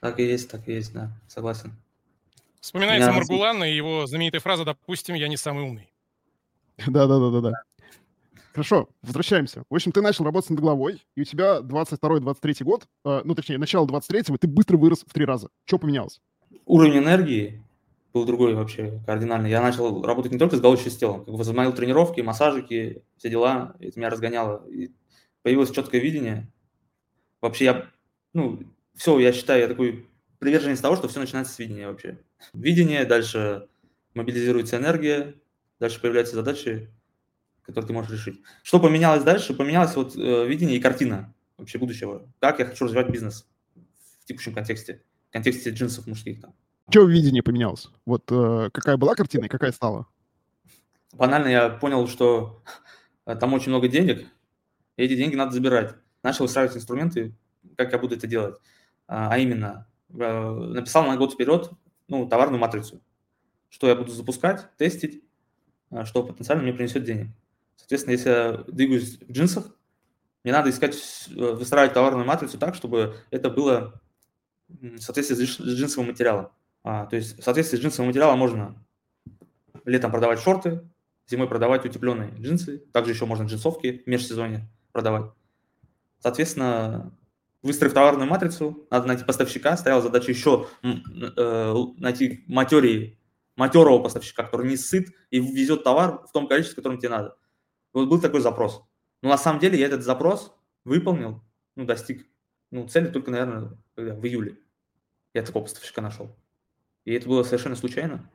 [0.00, 1.72] Так и есть, так и есть, да, согласен.
[2.60, 3.18] Вспоминается Меня...
[3.18, 5.92] Маргулан и его знаменитая фраза «Допустим, я не самый умный».
[6.86, 7.52] Да-да-да-да-да.
[8.58, 9.62] Хорошо, возвращаемся.
[9.70, 13.56] В общем, ты начал работать над головой, и у тебя 22-23 год, э, ну, точнее,
[13.56, 15.48] начало 23-го, ты быстро вырос в три раза.
[15.64, 16.20] Что поменялось?
[16.66, 17.62] Уровень энергии
[18.12, 19.46] был другой вообще кардинально.
[19.46, 21.24] Я начал работать не только с головой, еще с телом.
[21.24, 23.76] Как возобновил тренировки, массажики, все дела.
[23.78, 24.66] Это меня разгоняло.
[24.68, 24.90] И
[25.42, 26.52] появилось четкое видение.
[27.40, 27.86] Вообще я,
[28.32, 28.58] ну,
[28.96, 30.08] все, я считаю, я такой
[30.40, 32.18] приверженец того, что все начинается с видения вообще.
[32.54, 33.68] Видение, дальше
[34.14, 35.36] мобилизируется энергия,
[35.78, 36.90] дальше появляются задачи,
[37.68, 38.42] которые ты можешь решить.
[38.62, 39.54] Что поменялось дальше?
[39.54, 42.26] Поменялось вот э, видение и картина вообще будущего.
[42.40, 43.46] Как я хочу развивать бизнес
[44.22, 46.54] в текущем контексте, в контексте джинсов мужских там.
[46.88, 47.90] Что в видении поменялось?
[48.06, 50.06] Вот э, какая была картина и какая стала?
[51.12, 52.62] Банально я понял, что
[53.24, 54.26] там очень много денег,
[54.96, 55.94] и эти деньги надо забирать.
[56.22, 57.34] Начал устраивать инструменты,
[57.76, 58.56] как я буду это делать.
[59.06, 61.70] А, а именно, э, написал на год вперед
[62.08, 63.02] ну, товарную матрицу,
[63.68, 65.22] что я буду запускать, тестить,
[65.90, 67.28] а, что потенциально мне принесет денег.
[67.78, 69.70] Соответственно, если я двигаюсь в джинсах,
[70.44, 70.96] мне надо искать,
[71.28, 74.02] э, выстраивать товарную матрицу так, чтобы это было
[74.68, 76.50] в соответствии с джинсовым материалом.
[76.84, 78.74] А, то есть в соответствии с джинсовым материалом можно
[79.84, 80.82] летом продавать шорты,
[81.28, 85.30] зимой продавать утепленные джинсы, также еще можно джинсовки в межсезонье продавать.
[86.20, 87.12] Соответственно,
[87.62, 93.18] выстроив товарную матрицу, надо найти поставщика, стояла задача еще э, найти материи,
[93.56, 97.36] матерого поставщика, который не сыт и везет товар в том количестве, которым тебе надо.
[97.98, 98.82] Вот был такой запрос.
[99.22, 101.42] Но на самом деле я этот запрос выполнил,
[101.74, 102.26] ну, достиг
[102.70, 104.58] ну, цели только, наверное, в июле.
[105.34, 106.36] Я такого поставщика нашел.
[107.04, 108.30] И это было совершенно случайно.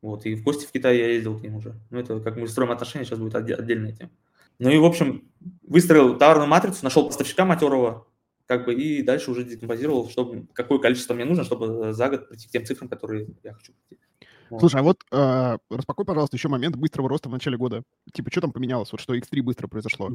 [0.00, 1.74] Вот, и в гости в Китае я ездил к ним уже.
[1.90, 4.10] Ну, это как мы строим отношения, сейчас будет отдельная тема.
[4.58, 5.30] Ну и, в общем,
[5.62, 8.06] выстроил товарную матрицу, нашел поставщика матерого,
[8.46, 12.48] как бы, и дальше уже декомпозировал, чтобы, какое количество мне нужно, чтобы за год прийти
[12.48, 14.04] к тем цифрам, которые я хочу прийти.
[14.50, 14.60] Вот.
[14.60, 17.82] Слушай, а вот э, распакуй, пожалуйста, еще момент быстрого роста в начале года.
[18.12, 18.92] Типа, что там поменялось?
[18.92, 20.10] Вот что X3 быстро произошло?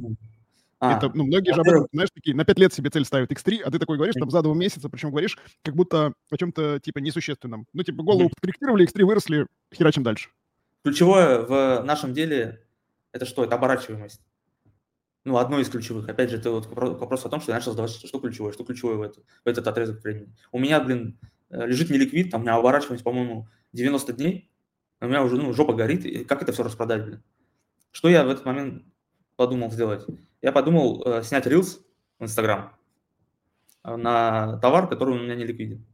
[0.80, 3.62] А, это, ну, многие же, об знаешь, такие, на 5 лет себе цель ставят X3,
[3.62, 7.00] а ты такой говоришь, там, за два месяца, причем говоришь, как будто о чем-то, типа,
[7.00, 7.68] несущественном.
[7.74, 10.30] Ну, типа, голову подкорректировали, X3 выросли, херачим дальше.
[10.84, 12.64] Ключевое в нашем деле–
[13.12, 13.44] это что?
[13.44, 14.22] Это оборачиваемость.
[15.26, 16.08] Ну, одно из ключевых.
[16.08, 18.96] Опять же, это вот вопрос о том, что я начал задавать, что ключевое, что ключевое
[18.96, 20.34] в, это, в этот отрезок времени.
[20.54, 24.52] У меня, блин, э, лежит неликвид, там у меня оборачиваемость, по-моему, 90 дней,
[25.02, 27.24] у меня уже, ну, жопа горит, и как это все распродать, блин?
[27.92, 28.84] Что я в этот момент
[29.36, 30.06] подумал сделать?
[30.42, 31.82] я подумал э, снять рилс
[32.18, 32.76] в Инстаграм
[33.84, 35.86] э, на товар, который у меня не ликвиден.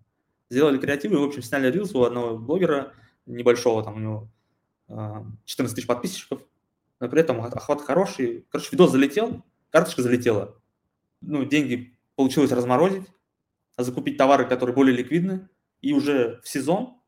[0.50, 2.94] Сделали креативы, в общем, сняли рилс у одного блогера
[3.26, 4.30] небольшого, там у него
[4.90, 6.42] э, 14 тысяч подписчиков,
[7.00, 8.46] но при этом охват хороший.
[8.50, 10.62] Короче, видос залетел, карточка залетела.
[11.22, 13.08] Ну, деньги получилось разморозить,
[13.78, 15.50] закупить товары, которые более ликвидны,
[15.82, 17.00] и уже в сезон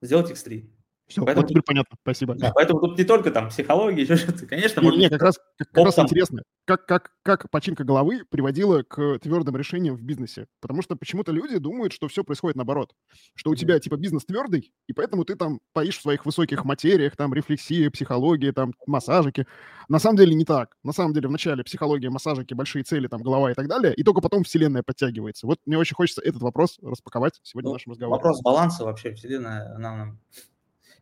[0.00, 0.68] сделать X3.
[1.10, 2.34] Все, поэтому, вот теперь понятно, спасибо.
[2.36, 4.80] Да, поэтому тут не только там психология, еще что-то, конечно.
[4.80, 5.00] Не, может...
[5.00, 9.96] не как раз, как, раз интересно, как, как, как починка головы приводила к твердым решениям
[9.96, 10.46] в бизнесе.
[10.60, 12.92] Потому что почему-то люди думают, что все происходит наоборот.
[13.34, 17.16] Что у тебя типа бизнес твердый, и поэтому ты там поишь в своих высоких материях,
[17.16, 19.46] там рефлексия, психология, там массажики.
[19.88, 20.76] На самом деле не так.
[20.84, 24.20] На самом деле вначале психология, массажики, большие цели, там голова и так далее, и только
[24.20, 25.48] потом вселенная подтягивается.
[25.48, 28.16] Вот мне очень хочется этот вопрос распаковать сегодня ну, в нашем разговоре.
[28.16, 29.12] Вопрос баланса вообще.
[29.14, 30.20] Вселенная, нам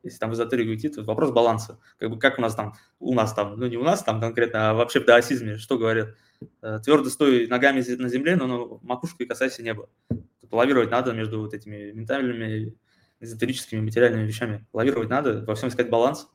[0.02, 1.78] если там идти, то вопрос баланса.
[1.98, 4.70] Как бы как у нас там, у нас там, ну не у нас там конкретно,
[4.70, 6.14] а вообще в даосизме, что говорят?
[6.62, 9.88] Э, Твердо стой ногами на земле, но ну, макушкой касайся неба.
[10.08, 12.74] Тут лавировать надо между вот этими ментальными
[13.20, 14.66] эзотерическими материальными вещами.
[14.72, 16.28] Лавировать надо, во всем искать баланс,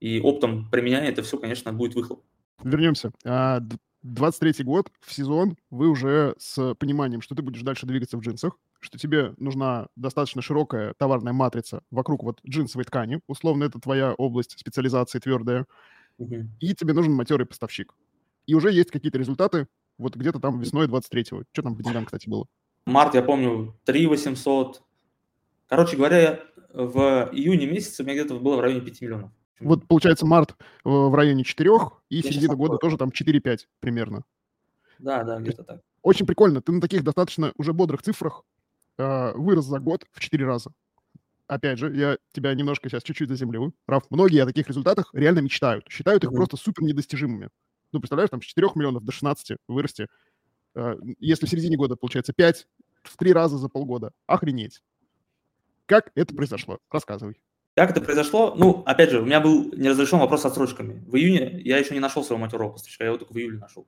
[0.00, 2.24] и оптом применяя это все, конечно, будет выхлоп.
[2.62, 3.12] Вернемся.
[3.24, 8.20] 23-й а, год, в сезон, вы уже с пониманием, что ты будешь дальше двигаться в
[8.20, 14.12] джинсах, что тебе нужна достаточно широкая товарная матрица вокруг вот джинсовой ткани, условно, это твоя
[14.14, 15.66] область специализации твердая,
[16.18, 16.46] угу.
[16.60, 17.94] и тебе нужен матерый поставщик.
[18.46, 19.66] И уже есть какие-то результаты,
[19.96, 21.44] вот где-то там весной 23-го.
[21.52, 22.46] Что там по деньгам, кстати, было?
[22.84, 24.82] Март, я помню, 3 800.
[25.68, 26.40] Короче говоря,
[26.74, 29.30] в июне месяце у меня где-то было в районе 5 миллионов.
[29.60, 31.70] Вот, получается, март э, в районе 4,
[32.10, 34.24] и середина года тоже там 4-5 примерно.
[34.98, 35.80] Да, да, где-то так.
[36.02, 36.60] Очень прикольно.
[36.60, 38.44] Ты на таких достаточно уже бодрых цифрах
[38.98, 40.72] вырос за год в 4 раза.
[41.46, 43.74] Опять же, я тебя немножко сейчас чуть-чуть заземлю.
[43.86, 45.86] Раф, многие о таких результатах реально мечтают.
[45.90, 46.36] Считают их mm-hmm.
[46.36, 47.50] просто супер недостижимыми.
[47.92, 50.08] Ну, представляешь, там с 4 миллионов до 16 вырасти.
[50.74, 52.66] Э, если в середине года получается 5,
[53.02, 54.12] в 3 раза за полгода.
[54.26, 54.82] Охренеть.
[55.86, 56.78] Как это произошло?
[56.90, 57.36] Рассказывай.
[57.76, 58.54] Как это произошло?
[58.56, 61.04] Ну, опять же, у меня был неразрешен вопрос с отсрочками.
[61.06, 63.86] В июне я еще не нашел своего матерого поставщика, я его только в июле нашел.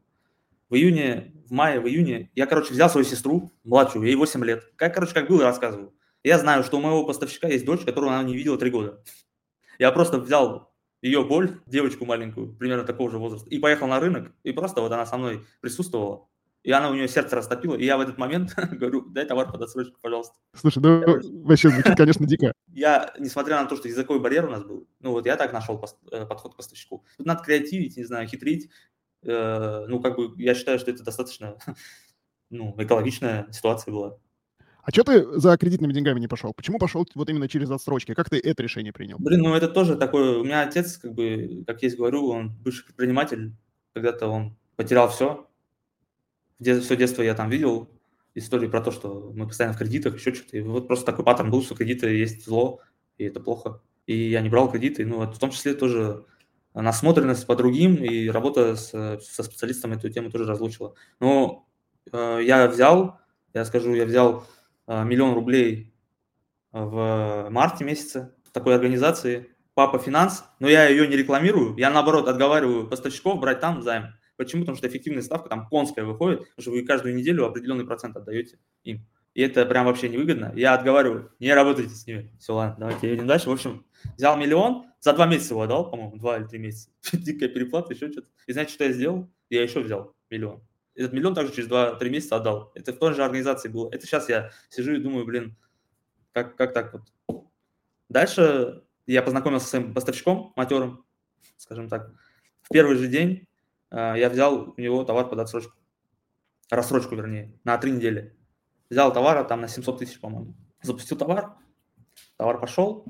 [0.69, 4.65] В июне, в мае, в июне я, короче, взял свою сестру, младшую, ей 8 лет.
[4.77, 5.95] Как, короче, как было, рассказываю.
[6.25, 9.03] Я знаю, что у моего поставщика есть дочь, которую она не видела 3 года.
[9.79, 14.33] Я просто взял ее боль, девочку маленькую, примерно такого же возраста, и поехал на рынок,
[14.43, 16.29] и просто вот она со мной присутствовала
[16.67, 19.63] и она у нее сердце растопила, и я в этот момент говорю, дай товар под
[19.63, 20.35] отсрочку, пожалуйста.
[20.53, 22.53] Слушай, ну вообще звучит, конечно, дико.
[22.67, 25.81] Я, несмотря на то, что языковой барьер у нас был, ну вот я так нашел
[26.11, 27.05] э, подход к поставщику.
[27.19, 28.69] Тут надо креативить, не знаю, хитрить.
[29.23, 31.57] Э, ну, как бы, я считаю, что это достаточно,
[32.51, 34.19] ну, экологичная ситуация была.
[34.83, 36.55] А что ты за кредитными деньгами не пошел?
[36.55, 38.15] Почему пошел вот именно через отсрочки?
[38.15, 39.17] Как ты это решение принял?
[39.19, 40.39] Блин, ну это тоже такое...
[40.39, 43.53] У меня отец, как бы, как я говорю, он бывший предприниматель.
[43.95, 45.49] Когда-то он потерял все,
[46.61, 47.91] все детство я там видел
[48.35, 50.57] истории про то, что мы постоянно в кредитах, еще что-то.
[50.57, 52.81] И вот просто такой паттерн был, что кредиты есть зло,
[53.19, 53.81] и это плохо.
[54.07, 55.05] И я не брал кредиты.
[55.05, 56.25] Ну, вот в том числе тоже
[56.83, 60.95] насмотренность по другим и работа с, со специалистом эту тему тоже разлучила.
[61.21, 61.69] Но
[62.13, 63.19] э, я взял,
[63.55, 64.47] я скажу, я взял
[64.87, 65.95] э, миллион рублей
[66.73, 72.89] в марте месяце такой организации Папа Финанс, но я ее не рекламирую, я наоборот отговариваю
[72.89, 74.15] поставщиков брать там займ.
[74.37, 74.63] Почему?
[74.63, 78.59] Потому что эффективная ставка там конская выходит, потому что вы каждую неделю определенный процент отдаете
[78.85, 79.07] им.
[79.35, 80.53] И это прям вообще невыгодно.
[80.57, 82.33] Я отговариваю, не работайте с ними.
[82.39, 83.51] Все, ладно, давайте едем дальше.
[83.51, 83.85] В общем,
[84.17, 86.91] взял миллион, за два месяца его отдал, по-моему, два или три месяца.
[87.13, 88.29] Дикая переплата, еще что-то.
[88.47, 89.31] И знаете, что я сделал?
[89.51, 90.63] Я еще взял миллион.
[90.95, 92.73] Этот миллион также через два-три месяца отдал.
[92.75, 93.89] Это в той же организации было.
[93.93, 95.57] Это сейчас я сижу и думаю, блин,
[96.33, 97.47] как, как так вот.
[98.09, 101.05] Дальше я познакомился с своим поставщиком, матерым,
[101.57, 102.13] скажем так.
[102.63, 103.47] В первый же день
[103.91, 105.75] а, я взял у него товар под отсрочку.
[106.71, 108.37] Рассрочку, вернее, на три недели.
[108.91, 110.55] Взял товара там на 700 тысяч, по-моему.
[110.83, 111.55] Запустил товар,
[112.37, 113.05] товар пошел,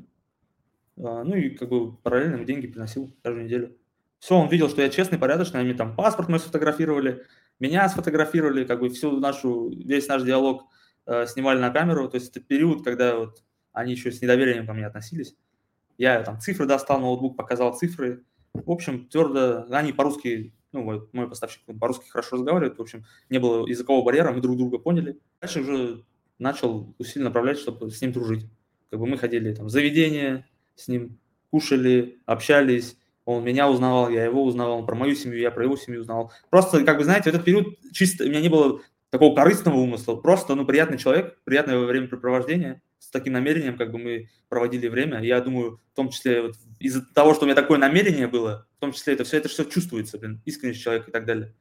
[0.97, 3.77] ну и как бы параллельно деньги приносил каждую неделю.
[4.19, 7.25] Все, он видел, что я честный, порядочный, они там паспорт мой сфотографировали,
[7.61, 10.65] меня сфотографировали, как бы всю нашу, весь наш диалог
[11.07, 12.09] э, снимали на камеру.
[12.09, 15.37] То есть это период, когда вот они еще с недоверием ко мне относились.
[15.99, 18.25] Я там цифры достал, ноутбук показал цифры.
[18.53, 23.39] В общем, твердо, они по-русски ну, мой, мой поставщик по-русски хорошо разговаривает, в общем, не
[23.39, 25.19] было языкового барьера, мы друг друга поняли.
[25.41, 26.05] Дальше уже
[26.39, 28.47] начал усиленно направлять, чтобы с ним дружить.
[28.91, 30.47] Как бы мы ходили там в заведение
[30.77, 31.19] с ним,
[31.51, 35.77] кушали, общались, он меня узнавал, я его узнавал, он про мою семью, я про его
[35.77, 36.33] семью узнавал.
[36.49, 40.15] Просто, как бы, знаете, в этот период чисто у меня не было такого корыстного умысла,
[40.17, 45.23] просто, ну, приятный человек, приятное времяпрепровождение, с таким намерением, как бы мы проводили время.
[45.23, 48.81] Я думаю, в том числе вот из-за того, что у меня такое намерение было, в
[48.81, 51.55] том числе это все это все чувствуется, блин, искренность человека и так далее.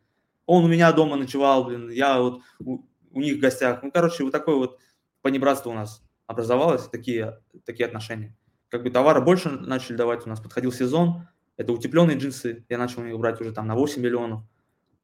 [0.46, 2.80] Он у меня дома ночевал, блин, я вот у,
[3.12, 3.82] у них в гостях.
[3.84, 4.80] Ну, короче, вот такое вот
[5.22, 8.36] понебратство у нас образовалось, такие, такие отношения.
[8.70, 13.04] Как бы товара больше начали давать, у нас подходил сезон, это утепленные джинсы, я начал
[13.04, 14.44] их брать уже там на 8 миллионов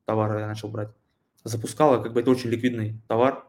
[0.05, 0.89] товара я начал брать.
[1.43, 3.45] Запускала, как бы это очень ликвидный товар,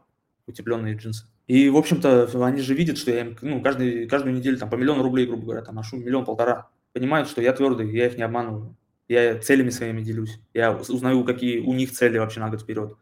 [0.47, 1.27] утепленные джинсы.
[1.47, 4.75] И, в общем-то, они же видят, что я им ну, каждый, каждую неделю там, по
[4.75, 6.69] миллиону рублей, грубо говоря, там, ношу миллион-полтора.
[6.93, 8.77] Понимают, что я твердый, я их не обманываю.
[9.09, 10.39] Я целями своими делюсь.
[10.53, 12.95] Я узнаю, какие у них цели вообще на год вперед.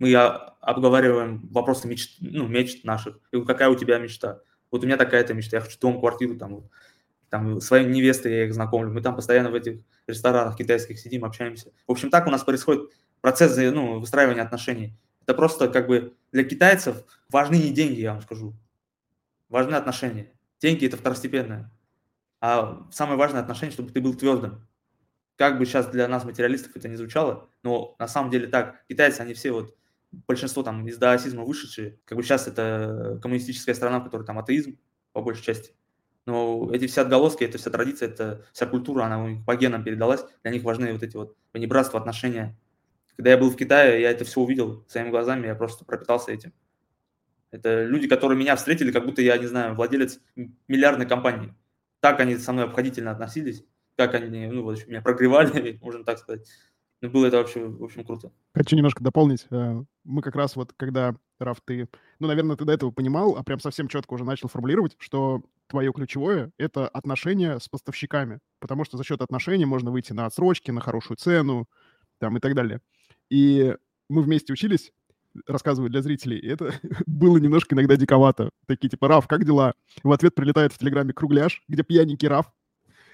[0.00, 3.20] Мы обговариваем вопросы мечт, ну, мечт наших.
[3.30, 4.40] И какая у тебя мечта?
[4.74, 5.58] Вот у меня такая-то мечта.
[5.58, 6.64] Я хочу дом, квартиру, там, вот,
[7.28, 8.90] там своей невестой я их знакомлю.
[8.90, 11.70] Мы там постоянно в этих ресторанах китайских сидим, общаемся.
[11.86, 14.98] В общем, так у нас происходит процесс ну, выстраивания отношений.
[15.22, 18.52] Это просто как бы для китайцев важны не деньги, я вам скажу.
[19.48, 20.32] Важны отношения.
[20.58, 21.70] Деньги– это второстепенное.
[22.40, 24.66] А самое важное отношение, чтобы ты был твердым.
[25.36, 28.84] Как бы сейчас для нас, материалистов, это не звучало, но на самом деле так.
[28.88, 29.76] Китайцы, они все вот,
[30.26, 31.98] большинство там из даосизма вышедшие.
[32.04, 34.78] Как бы сейчас это коммунистическая страна, в которой там атеизм
[35.12, 35.72] по большей части.
[36.26, 39.84] Но эти все отголоски, это вся традиция, это вся культура, она у них по генам
[39.84, 40.24] передалась.
[40.42, 42.58] Для них важны вот эти вот понебратства, отношения.
[43.16, 46.52] Когда я был в Китае, я это все увидел своими глазами, я просто пропитался этим.
[47.50, 50.18] Это люди, которые меня встретили, как будто я, не знаю, владелец
[50.66, 51.54] миллиардной компании.
[52.00, 53.64] Так они со мной обходительно относились,
[53.96, 56.48] как они ну, вот, меня прогревали, можно так сказать.
[57.04, 58.32] Ну, было это вообще, в общем, круто.
[58.54, 59.46] Хочу немножко дополнить.
[59.50, 61.86] Э, мы как раз вот, когда, Раф, ты,
[62.18, 65.92] ну, наверное, ты до этого понимал, а прям совсем четко уже начал формулировать, что твое
[65.92, 70.80] ключевое— это отношения с поставщиками, потому что за счет отношений можно выйти на отсрочки, на
[70.80, 71.68] хорошую цену,
[72.20, 72.80] там, и так далее.
[73.28, 73.76] И
[74.08, 74.90] мы вместе учились,
[75.46, 76.72] рассказываю для зрителей, и это
[77.06, 78.48] было немножко иногда диковато.
[78.66, 79.74] Такие типа, Раф, как дела?
[80.02, 82.50] В ответ прилетает в Телеграме кругляш, где пьяненький Раф,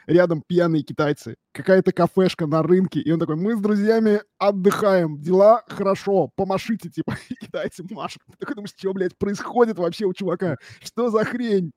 [0.06, 5.62] рядом пьяные китайцы, какая-то кафешка на рынке, и он такой, мы с друзьями отдыхаем, дела
[5.68, 8.22] хорошо, помашите, типа, китайцы машут.
[8.30, 10.56] Ты такой думаешь, что, блядь, происходит вообще у чувака?
[10.80, 11.72] Что за хрень?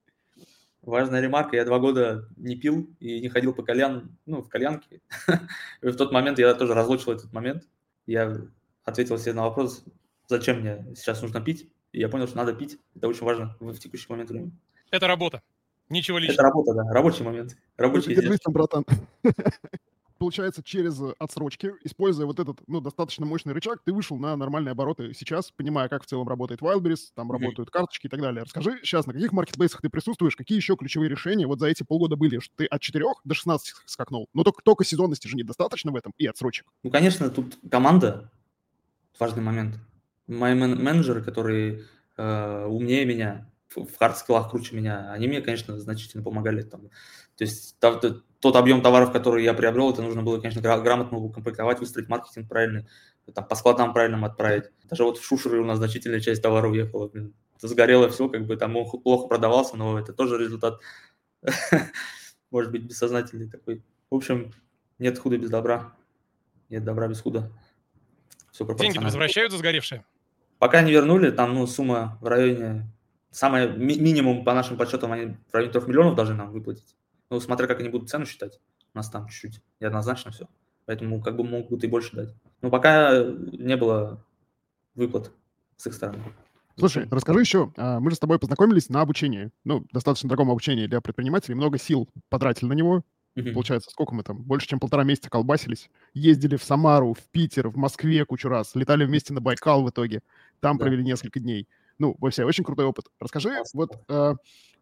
[0.82, 5.02] Важная ремарка, я два года не пил и не ходил по кальян, ну, в кальянке.
[5.82, 7.64] и в тот момент я тоже разлучил этот момент.
[8.06, 8.38] Я
[8.84, 9.86] ответил себе на вопрос,
[10.28, 11.70] зачем мне сейчас нужно пить.
[11.94, 12.80] И я понял, что надо пить.
[12.96, 14.52] Это очень важно в текущий момент времени.
[14.92, 15.42] Это работа.
[15.94, 16.34] Ничего личного.
[16.34, 16.92] Это работа, да.
[16.92, 17.56] Рабочий момент.
[17.78, 18.84] Рабочий Держись там, братан.
[20.18, 25.14] Получается, через отсрочки, используя вот этот, ну, достаточно мощный рычаг, ты вышел на нормальные обороты
[25.14, 28.44] сейчас, понимая, как в целом работает Wildberries, там работают карточки и так далее.
[28.44, 32.16] Расскажи сейчас, на каких маркетплейсах ты присутствуешь, какие еще ключевые решения вот за эти полгода
[32.16, 35.96] были, что ты от 4 до 16 скакнул, но только, только сезонности же недостаточно в
[35.96, 36.66] этом и отсрочек.
[36.82, 38.32] Ну, конечно, тут команда
[39.20, 39.76] важный момент.
[40.26, 41.84] Мои мен- менеджеры, которые
[42.18, 46.62] э, умнее меня, в хардскиллах круче меня, они мне, конечно, значительно помогали.
[46.62, 46.90] Там.
[47.38, 51.18] То есть та, та, тот объем товаров, который я приобрел, это нужно было, конечно, грамотно
[51.18, 52.88] укомплектовать, выстроить маркетинг правильный,
[53.34, 54.66] там, по складам правильным отправить.
[54.86, 57.08] Даже вот в Шушере у нас значительная часть товаров уехала.
[57.08, 57.34] Блин.
[57.60, 60.82] Сгорело все, как бы там он плохо продавался, но это тоже результат,
[62.52, 63.82] может быть, бессознательный такой.
[64.10, 64.52] В общем,
[65.00, 65.96] нет худа без добра.
[66.70, 67.52] Нет добра без худа.
[68.52, 70.06] Все Деньги возвращают за сгоревшие?
[70.60, 72.88] Пока не вернули, там ну, сумма в районе
[73.34, 76.96] самое ми- минимум по нашим подсчетам они в районе 3 миллионов должны нам выплатить.
[77.30, 78.62] Ну, смотря как они будут цену считать.
[78.94, 80.48] У нас там чуть-чуть неоднозначно все.
[80.86, 82.36] Поэтому как бы могут и больше дать.
[82.62, 84.24] Но пока не было
[84.96, 85.32] выплат
[85.78, 86.24] с их стороны.
[86.78, 90.88] Слушай, расскажи еще, а, мы же с тобой познакомились на обучении, ну, достаточно дорогом обучении
[90.88, 93.04] для предпринимателей, много сил потратили на него,
[93.36, 93.54] uh-huh.
[93.54, 97.78] получается, сколько мы там, больше, чем полтора месяца колбасились, ездили в Самару, в Питер, в
[97.78, 100.24] Москве кучу раз, летали вместе на Байкал в итоге,
[100.62, 100.86] там да.
[100.86, 101.68] провели несколько дней
[102.00, 103.06] ну, во все, очень крутой опыт.
[103.20, 104.36] Расскажи, вот э,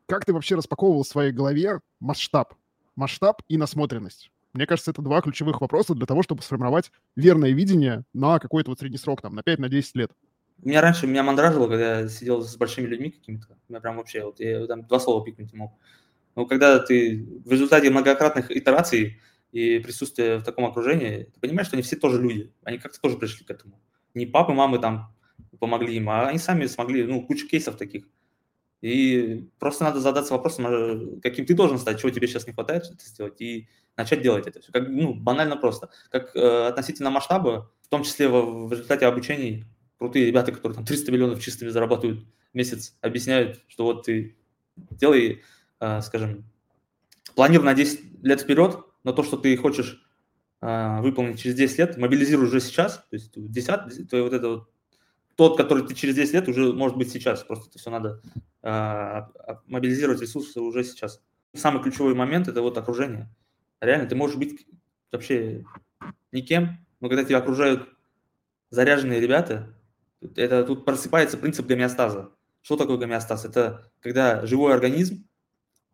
[0.08, 2.54] как ты вообще распаковывал в своей голове масштаб,
[2.96, 4.32] масштаб и насмотренность?
[4.54, 8.80] Мне кажется, это два ключевых вопроса для того, чтобы сформировать верное видение на какой-то вот
[8.80, 9.60] средний срок, там, на 5-10
[9.94, 10.12] на лет.
[10.64, 13.48] У меня раньше меня мандражило, когда я сидел с большими людьми какими-то.
[13.70, 15.74] Меня прям вообще, вот я там два слова пикнуть не мог.
[16.36, 19.20] Но когда ты в результате многократных итераций
[19.52, 22.54] и присутствия в таком окружении, ты понимаешь, что они все тоже люди.
[22.64, 23.80] Они как-то тоже пришли к этому.
[24.14, 25.14] Не папы, мамы там
[25.60, 28.06] помогли им, а они сами смогли, ну, куча кейсов таких.
[28.82, 33.06] И просто надо задаться вопросом, каким ты должен стать, чего тебе сейчас не хватает это
[33.06, 34.72] сделать, и начать делать это все.
[34.72, 35.90] Как, ну, банально просто.
[36.10, 39.66] Как э, относительно масштаба, в том числе в, в результате обучений,
[40.00, 44.36] крутые ребята, которые там 300 миллионов чистыми зарабатывают в месяц, объясняют, что вот ты
[44.76, 45.44] делай,
[45.80, 46.46] э, скажем,
[47.36, 50.04] планируй на 10 лет вперед, но то, что ты хочешь
[50.62, 54.70] э, выполнить через 10 лет, мобилизируй уже сейчас, то есть 10, твое вот это вот
[55.36, 57.44] тот, который ты через 10 лет, уже может быть сейчас.
[57.44, 58.22] Просто это все надо
[58.64, 59.22] э,
[59.68, 61.22] мобилизировать ресурсы уже сейчас.
[61.54, 63.30] Самый ключевой момент– это вот окружение.
[63.82, 64.66] Реально, ты можешь быть
[65.12, 65.66] вообще
[66.32, 67.90] никем, но когда тебя окружают
[68.70, 69.76] заряженные ребята,
[70.36, 72.32] это тут просыпается принцип гомеостаза.
[72.62, 73.46] Что такое гомеостаз?
[73.46, 75.28] Это когда живой организм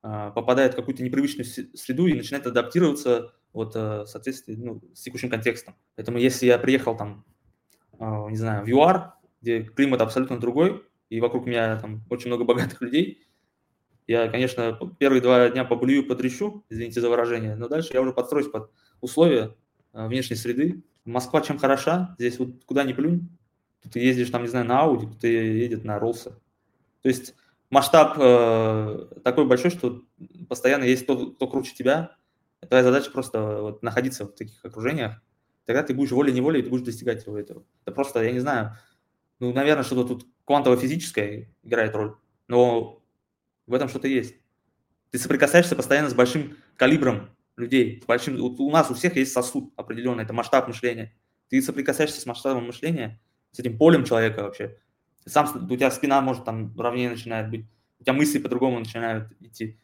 [0.03, 5.01] э, попадает в какую-то непривычную среду и начинает адаптироваться вот, э, в соответствии ну, с
[5.01, 5.75] текущим контекстом.
[5.95, 7.25] Поэтому если я приехал там,
[7.99, 9.13] э, не знаю, в ЮАР,
[9.47, 13.23] где климат абсолютно другой, и вокруг меня там очень много богатых людей.
[14.05, 18.47] Я, конечно, первые два дня поблюю, потрещу, извините за выражение, но дальше я уже подстроюсь
[18.47, 18.71] под
[19.01, 19.55] условия
[19.93, 20.83] э, внешней среды.
[21.03, 23.29] Москва чем хороша, здесь вот куда ни плюнь,
[23.91, 26.31] ты ездишь там, не знаю, на Ауди, кто-то едет на Роллсе.
[27.01, 27.35] То есть
[27.69, 30.03] масштаб э, такой большой, что
[30.49, 32.15] постоянно есть тот, кто круче тебя.
[32.67, 35.21] Твоя задача просто вот, находиться в таких окружениях.
[35.65, 37.63] Тогда ты будешь волей-неволей, ты будешь достигать всего этого.
[37.85, 38.77] Это просто, я не знаю,
[39.39, 42.15] ну, наверное, что-то тут квантово-физическое играет роль,
[42.47, 43.01] но
[43.65, 44.35] в этом что-то есть.
[45.11, 49.31] Ты соприкасаешься постоянно с большим калибром людей, с большим, вот у нас у всех есть
[49.31, 51.13] сосуд определенный, это масштаб мышления.
[51.49, 53.19] Ты соприкасаешься с масштабом мышления,
[53.51, 54.77] с этим полем человека вообще.
[55.25, 57.65] Сам, у тебя спина может там ровнее начинает быть,
[57.99, 59.79] у тебя мысли по-другому начинают идти.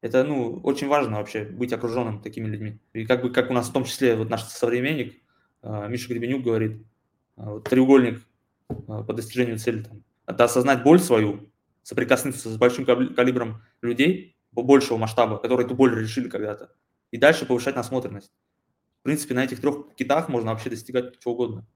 [0.00, 2.78] Это, ну, очень важно вообще быть окруженным такими людьми.
[2.92, 5.20] И как бы, как у нас в том числе вот наш современник
[5.62, 6.82] а, Миша Гребенюк говорит,
[7.36, 8.22] а, вот, треугольник
[8.68, 11.50] по достижению цели, там, это осознать боль свою,
[11.82, 16.72] соприкоснуться с большим калибром людей большего масштаба, которые эту боль решили когда-то,
[17.10, 18.32] и дальше повышать насмотренность.
[19.00, 21.66] В принципе, на этих трех китах можно вообще достигать чего угодно.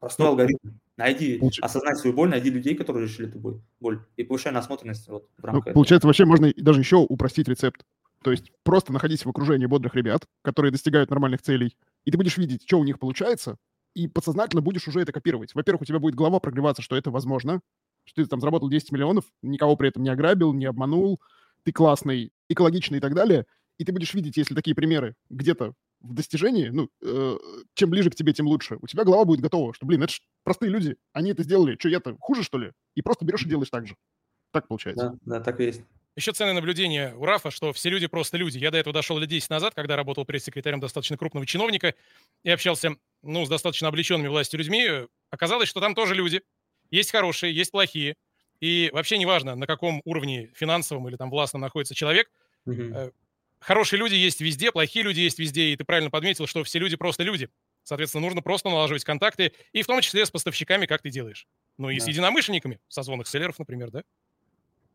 [0.00, 0.68] Простой ну, алгоритм.
[0.96, 1.60] Найди, Получ...
[1.60, 5.44] осознать свою боль, найди людей, которые решили эту боль, боль и повышай насмотренность вот, в
[5.44, 7.84] рамках ну, Получается, вообще можно даже еще упростить рецепт.
[8.22, 12.36] То есть просто находись в окружении бодрых ребят, которые достигают нормальных целей, и ты будешь
[12.38, 13.56] видеть, что у них получается,
[13.96, 15.54] и подсознательно будешь уже это копировать.
[15.54, 17.62] Во-первых, у тебя будет голова прогреваться, что это возможно,
[18.04, 21.18] что ты там заработал 10 миллионов, никого при этом не ограбил, не обманул,
[21.62, 23.46] ты классный, экологичный и так далее,
[23.78, 27.38] и ты будешь видеть, если такие примеры где-то в достижении, ну, э,
[27.72, 28.76] чем ближе к тебе, тем лучше.
[28.82, 31.88] У тебя голова будет готова, что, блин, это же простые люди, они это сделали, что
[31.88, 32.72] я-то хуже, что ли?
[32.94, 33.96] И просто берешь и делаешь так же.
[34.52, 35.18] Так получается.
[35.22, 35.82] Да, да, так есть.
[36.16, 38.58] Еще ценное наблюдение у Рафа, что все люди просто люди.
[38.58, 41.94] Я до этого дошел лет 10 назад, когда работал пресс-секретарем достаточно крупного чиновника
[42.42, 44.88] и общался, ну, с достаточно облеченными властью людьми.
[45.30, 46.42] Оказалось, что там тоже люди.
[46.90, 48.16] Есть хорошие, есть плохие.
[48.60, 52.30] И вообще неважно, на каком уровне финансовом или там властном находится человек,
[52.64, 53.12] угу
[53.60, 56.96] хорошие люди есть везде, плохие люди есть везде, и ты правильно подметил, что все люди
[56.96, 57.48] просто люди.
[57.82, 61.46] Соответственно, нужно просто налаживать контакты, и в том числе с поставщиками, как ты делаешь.
[61.78, 62.04] Ну и да.
[62.04, 64.02] с единомышленниками, созвонных селлеров, например, да?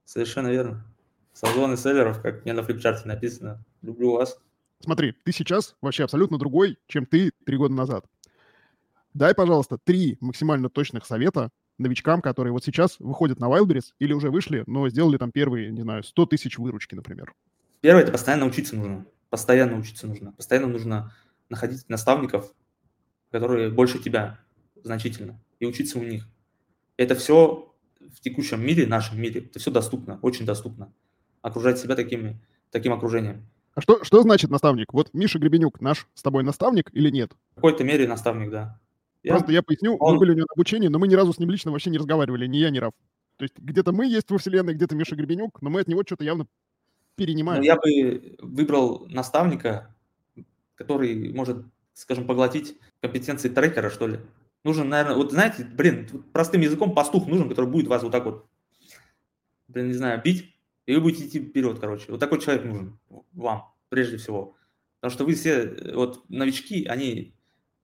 [0.06, 0.86] Совершенно верно.
[1.34, 3.64] Созвоны селлеров, как мне на флипчарте написано.
[3.82, 4.38] Люблю вас.
[4.82, 8.06] Смотри, ты сейчас вообще абсолютно другой, чем ты три года назад.
[9.14, 14.30] Дай, пожалуйста, три максимально точных совета новичкам, которые вот сейчас выходят на Wildberries или уже
[14.30, 17.34] вышли, но сделали там первые, не знаю, 100 тысяч выручки, например.
[17.82, 19.06] Первое– это постоянно учиться нужно.
[19.30, 20.34] Постоянно учиться нужно.
[20.34, 21.14] Постоянно нужно
[21.50, 22.54] находить наставников,
[23.32, 24.40] которые больше тебя
[24.84, 26.28] значительно, и учиться у них.
[26.98, 30.94] Это все в текущем мире, нашем мире, это все доступно, очень доступно.
[31.42, 32.40] Окружать себя такими,
[32.70, 33.46] таким окружением.
[33.74, 34.94] А что, что значит наставник?
[34.94, 37.32] Вот Миша Гребенюк наш с тобой наставник или нет?
[37.52, 38.80] В какой-то мере наставник, да.
[39.24, 39.34] Я...
[39.34, 40.14] Просто я поясню, Он...
[40.14, 41.98] мы были у него на обучении, но мы ни разу с ним лично вообще не
[41.98, 42.94] разговаривали, ни я, ни Раф.
[43.38, 46.24] То есть где-то мы есть во вселенной, где-то Миша Гребенюк, но мы от него что-то
[46.24, 46.48] явно
[47.16, 47.60] перенимаешь?
[47.60, 49.96] Ну, я бы выбрал наставника,
[50.76, 54.20] который может, скажем, поглотить компетенции трекера, что ли.
[54.64, 58.46] Нужен, наверное, вот знаете, блин, простым языком пастух нужен, который будет вас вот так вот,
[59.68, 60.51] блин, не знаю, бить,
[60.86, 62.12] и вы будете идти вперед, короче.
[62.12, 63.00] Вот такой человек нужен
[63.34, 64.56] вам, прежде всего.
[65.00, 67.36] Потому что вы все, вот, новички, они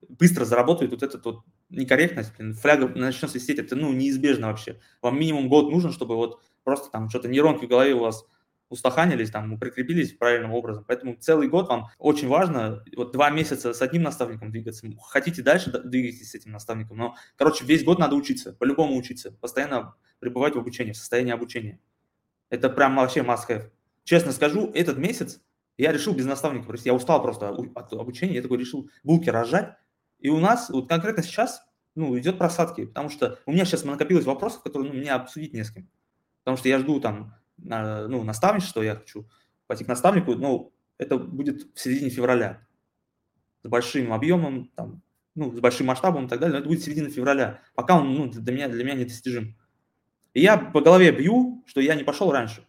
[0.08, 4.80] быстро заработают вот этот вот некорректность, блин, фляга начнет свистеть, это, ну, неизбежно вообще.
[5.02, 8.26] Вам минимум год нужен, чтобы вот просто там что-то нейронки в голове у вас
[8.70, 10.84] устаханились, там, прикрепились правильным образом.
[10.88, 14.86] Поэтому целый год вам очень важно, вот два месяца с одним наставником двигаться.
[15.04, 16.98] Хотите дальше, двигайтесь с этим наставником.
[16.98, 21.80] Но, короче, весь год надо учиться, по-любому учиться, постоянно пребывать в обучении, в состоянии обучения.
[22.50, 23.70] Это прям вообще must have.
[24.04, 25.41] Честно скажу, этот месяц
[25.78, 26.89] я решил без наставника просто.
[26.89, 29.76] Я устал просто от обучения, я такой решил булки разжать.
[30.20, 31.62] И у нас, вот конкретно сейчас,
[31.95, 35.64] ну, идет просадки, потому что у меня сейчас накопилось вопросов, которые ну, мне обсудить не
[35.64, 35.89] с кем.
[36.43, 39.28] Потому что я жду там ну, наставничество, я хочу
[39.68, 42.66] пойти к наставнику, ну, это будет в середине февраля.
[43.64, 45.02] С большим объемом, там,
[45.36, 47.62] ну, с большим масштабом и так далее, но это будет середина февраля.
[47.76, 49.58] Пока он ну, для, меня, для меня недостижим.
[50.34, 52.65] И я по голове бью, что я не пошел раньше.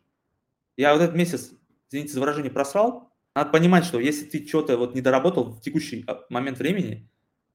[0.77, 1.53] Я вот этот месяц,
[1.91, 3.13] извините за выражение, просрал.
[3.35, 7.09] Надо понимать, что если ты что-то вот не доработал в текущий а, момент времени,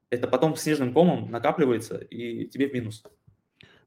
[0.09, 3.03] это потом снежным комом накапливается и тебе в минус.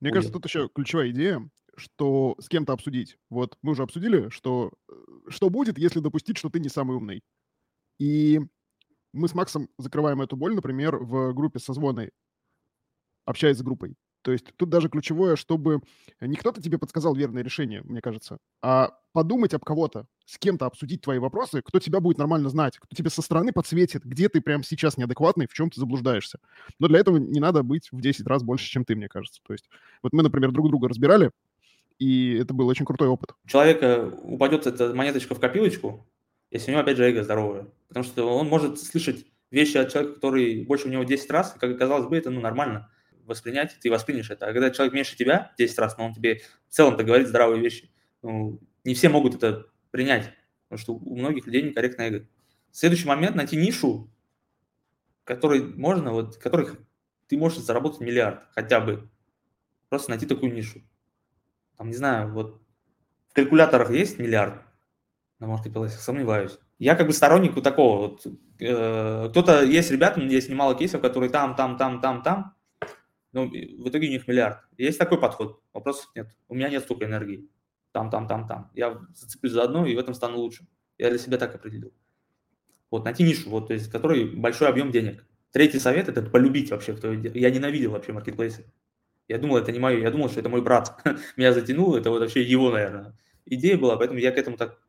[0.00, 0.14] Мне Ой.
[0.14, 3.18] кажется, тут еще ключевая идея что с кем-то обсудить.
[3.30, 4.92] Вот мы уже обсудили, что э,
[5.28, 7.22] что будет, если допустить, что ты не самый умный.
[7.98, 8.40] И
[9.12, 12.10] мы с Максом закрываем эту боль, например, в группе созвоны,
[13.24, 13.94] общаясь с группой.
[14.26, 15.82] То есть тут даже ключевое, чтобы
[16.20, 21.02] не кто-то тебе подсказал верное решение, мне кажется, а подумать об кого-то, с кем-то обсудить
[21.02, 24.64] твои вопросы, кто тебя будет нормально знать, кто тебе со стороны подсветит, где ты прямо
[24.64, 26.40] сейчас неадекватный, в чем ты заблуждаешься.
[26.80, 29.40] Но для этого не надо быть в 10 раз больше, чем ты, мне кажется.
[29.46, 29.70] То есть
[30.02, 31.30] вот мы, например, друг друга разбирали,
[32.00, 33.30] и это был очень крутой опыт.
[33.46, 36.04] Человека упадет эта монеточка в копилочку,
[36.50, 37.68] если у него, опять же, эго здоровое.
[37.86, 41.78] Потому что он может слышать вещи от человека, который больше у него 10 раз, как
[41.78, 42.90] казалось бы, это ну, нормально
[43.26, 44.46] воспринять, ты воспримешь это.
[44.46, 47.90] А когда человек меньше тебя 10 раз, но он тебе в целом-то говорит здравые вещи,
[48.22, 50.32] ну, не все могут это принять,
[50.68, 52.28] потому что у многих людей некорректное эго.
[52.70, 54.10] Следующий момент– найти нишу,
[55.24, 56.78] которой можно, вот, которых
[57.26, 59.08] ты можешь заработать миллиард хотя бы.
[59.88, 60.82] Просто найти такую нишу
[61.76, 62.60] там, не знаю, вот
[63.28, 64.62] в калькуляторах есть миллиард
[65.38, 66.58] на маркетплейсах, сомневаюсь.
[66.78, 68.08] Я как бы сторонник вот такого.
[68.08, 68.26] Вот,
[68.60, 72.55] э, кто-то есть ребята, есть немало кейсов, которые там, там, там, там, там,
[73.36, 74.60] но в итоге у них миллиард.
[74.78, 76.34] Есть такой подход, вопросов нет.
[76.48, 77.46] У меня нет столько энергии.
[77.92, 78.70] там, там, там, там.
[78.74, 80.66] Я зацеплюсь за одно и в этом стану лучше.
[80.96, 81.92] Я для себя так определил.
[82.90, 85.26] Вот, найти нишу, вот, то есть, который большой объем денег.
[85.52, 88.72] Третий совет– это полюбить вообще, кто Я ненавидел вообще маркетплейсы.
[89.28, 90.98] Я думал, это не мое, я думал, что это мой брат.
[91.36, 94.80] Меня затянуло, это вот вообще его, наверное, идея была, поэтому я к этому так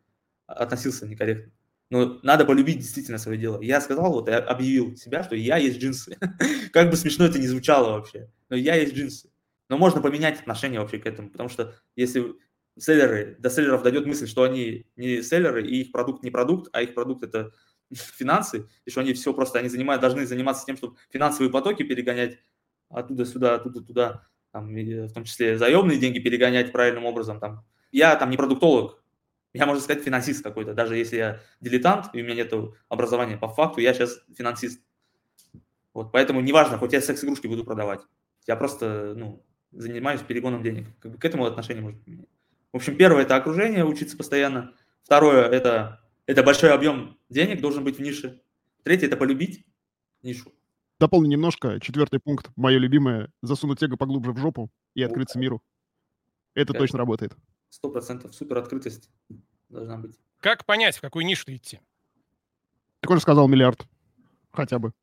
[0.45, 1.51] относился некорректно.
[1.89, 3.61] Но надо полюбить действительно свое дело.
[3.61, 6.17] Я сказал, вот я объявил себя, что я есть джинсы.
[6.73, 9.29] как бы смешно это не звучало вообще, но я есть джинсы.
[9.69, 12.35] Но можно поменять отношение вообще к этому, потому что если
[12.77, 16.81] селлеры, до селлеров дойдет мысль, что они не селлеры, и их продукт не продукт, а
[16.81, 17.51] их продукт это
[17.93, 22.37] финансы, и что они все просто, они занимают, должны заниматься тем, чтобы финансовые потоки перегонять
[22.89, 27.39] оттуда сюда, оттуда туда, там, в том числе заемные деньги перегонять правильным образом.
[27.39, 27.65] Там.
[27.91, 29.03] Я там не продуктолог,
[29.57, 30.73] я, можно сказать, финансист какой-то.
[30.73, 32.53] Даже если я дилетант, и у меня нет
[32.89, 34.81] образования по факту, я сейчас финансист.
[35.93, 38.01] Вот, поэтому неважно, хоть я секс-игрушки буду продавать.
[38.45, 40.87] Я просто, ну, занимаюсь перегоном денег.
[40.99, 42.29] Как бы к этому отношение можно поменять.
[42.71, 44.73] В общем, первое– это окружение, учиться постоянно.
[45.03, 48.41] Второе– это, это большой объем денег должен быть в нише.
[48.83, 49.65] Третье– это полюбить
[50.21, 50.51] нишу.
[50.99, 51.79] Дополню немножко.
[51.79, 55.61] Четвертый пункт, мое любимое– засунуть эго поглубже в жопу и открыться миру.
[56.53, 56.81] Это как?
[56.81, 57.35] точно работает.
[57.77, 58.33] Сто процентов.
[58.33, 59.07] Супер открытость
[59.69, 60.17] должна быть.
[60.39, 61.79] Как понять, в какую нишу идти?
[63.01, 63.85] Ты уже сказал миллиард.
[64.51, 64.93] Хотя бы.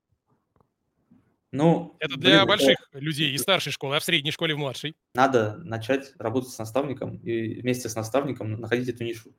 [1.52, 2.98] Ну, это для блин, больших это...
[2.98, 4.96] людей из старшей школы, а в средней школе в младшей?
[5.14, 9.30] Надо начать работать с наставником и вместе с наставником находить эту нишу.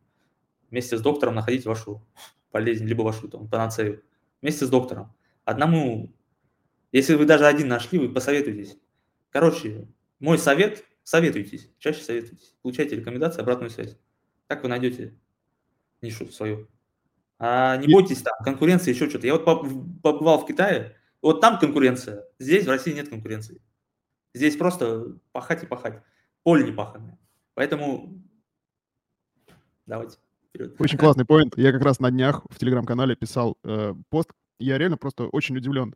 [0.70, 2.08] Вместе с доктором находить вашу
[2.54, 4.02] болезнь, либо вашу там, панацею.
[4.42, 5.14] Вместе с доктором.
[5.44, 6.16] Одному,
[6.94, 8.78] если вы даже один нашли, вы посоветуйтесь.
[9.30, 12.54] Короче, мой совет– советуйтесь, чаще советуйтесь.
[12.62, 13.98] Получайте рекомендации, обратную связь.
[14.48, 15.18] Так вы найдете
[16.02, 16.68] нишу свою.
[17.40, 19.28] А не бойтесь там, конкуренции, еще что-то.
[19.28, 19.46] Я вот
[20.02, 23.62] побывал в Китае, вот там конкуренция, здесь в России нет конкуренции.
[24.34, 26.02] Здесь просто пахать и пахать.
[26.44, 27.18] Поле не паханное.
[27.54, 28.22] Поэтому
[29.86, 30.18] давайте
[30.50, 30.76] вперед.
[30.80, 31.58] Очень классный поинт.
[31.58, 34.32] Я как раз на днях в телеграм-канале писал э, пост.
[34.60, 35.96] Я реально просто очень удивлен.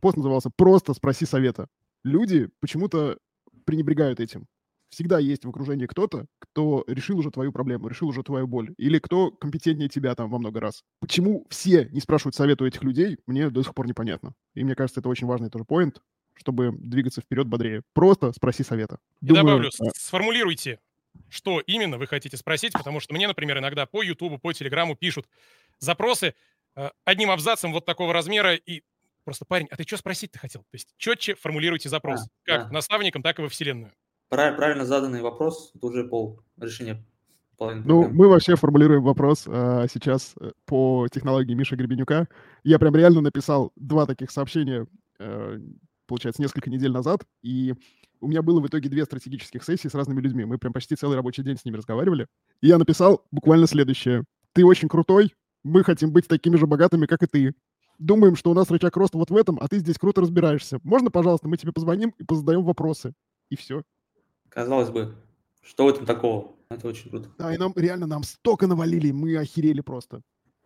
[0.00, 1.68] Пост назывался «Просто спроси совета».
[2.04, 3.18] Люди почему-то
[3.64, 4.46] пренебрегают этим
[4.92, 8.98] всегда есть в окружении кто-то, кто решил уже твою проблему, решил уже твою боль, или
[8.98, 10.84] кто компетентнее тебя там во много раз.
[11.00, 14.34] Почему все не спрашивают совета у этих людей, мне до сих пор непонятно.
[14.54, 16.00] И мне кажется, это очень важный тоже поинт,
[16.34, 17.82] чтобы двигаться вперед бодрее.
[17.94, 18.98] Просто спроси совета.
[19.22, 19.90] И Думаю, добавлю, а...
[19.96, 20.78] сформулируйте,
[21.30, 25.26] что именно вы хотите спросить, потому что мне, например, иногда по Ютубу, по Телеграму пишут
[25.78, 26.34] запросы
[26.76, 28.82] э, одним абзацем вот такого размера, и
[29.24, 30.62] просто, парень, а ты что спросить-то хотел?
[30.62, 32.72] То есть четче формулируйте запрос, а, как да.
[32.72, 33.92] наставникам, так и во Вселенную
[34.32, 37.04] правильно заданный вопрос, это уже пол решения
[37.58, 37.84] половины.
[37.86, 42.28] Ну, мы вообще формулируем вопрос а, сейчас э, по технологии Миши Гребенюка.
[42.64, 44.86] Я прям реально написал два таких сообщения,
[45.18, 45.58] а,
[46.06, 47.74] получается, несколько недель назад, и
[48.20, 50.46] у меня было в итоге две стратегических сессии с разными людьми.
[50.46, 52.26] Мы прям почти целый рабочий день с ними разговаривали.
[52.62, 54.24] И я написал буквально следующее.
[54.54, 57.54] Ты очень крутой, мы хотим быть такими же богатыми, как и ты.
[58.02, 60.80] Думаем, что у нас рычаг роста вот в этом, а ты здесь круто разбираешься.
[60.82, 63.14] Можно, пожалуйста, мы тебе позвоним и позадаем вопросы?
[63.48, 63.84] И все.
[64.48, 65.14] Казалось бы,
[65.62, 66.56] что в этом такого?
[66.68, 67.28] Это очень круто.
[67.38, 70.20] Да, и нам реально нам столько навалили, мы охерели просто.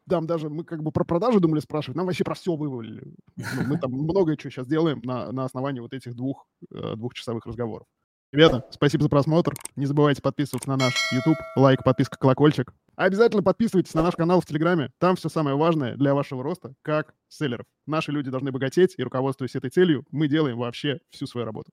[0.08, 3.12] Там даже мы как бы про продажи думали спрашивать, нам вообще про все вывалили.
[3.36, 7.44] Ну, мы там многое что сейчас делаем на, на основании вот этих двух э, двухчасовых
[7.44, 7.86] разговоров.
[8.32, 9.54] Ребята, спасибо за просмотр.
[9.76, 12.72] Не забывайте подписываться на наш YouTube, лайк, подписка, колокольчик.
[12.96, 14.90] Обязательно подписывайтесь на наш канал в Телеграме.
[14.98, 17.66] Там все самое важное для вашего роста, как селлеров.
[17.86, 21.70] Наши люди должны богатеть, и руководствуясь этой целью, мы делаем вообще всю свою работу.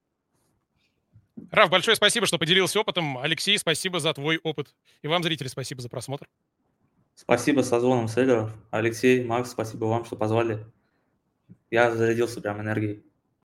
[1.49, 3.17] Раф, большое спасибо, что поделился опытом.
[3.17, 4.76] Алексей, спасибо за твой опыт.
[5.01, 6.28] И вам, зрители, спасибо за просмотр.
[7.15, 8.51] Спасибо созвоном селлеров.
[8.69, 10.65] Алексей, Макс, спасибо вам, что позвали.
[11.71, 13.03] Я зарядился прям энергией.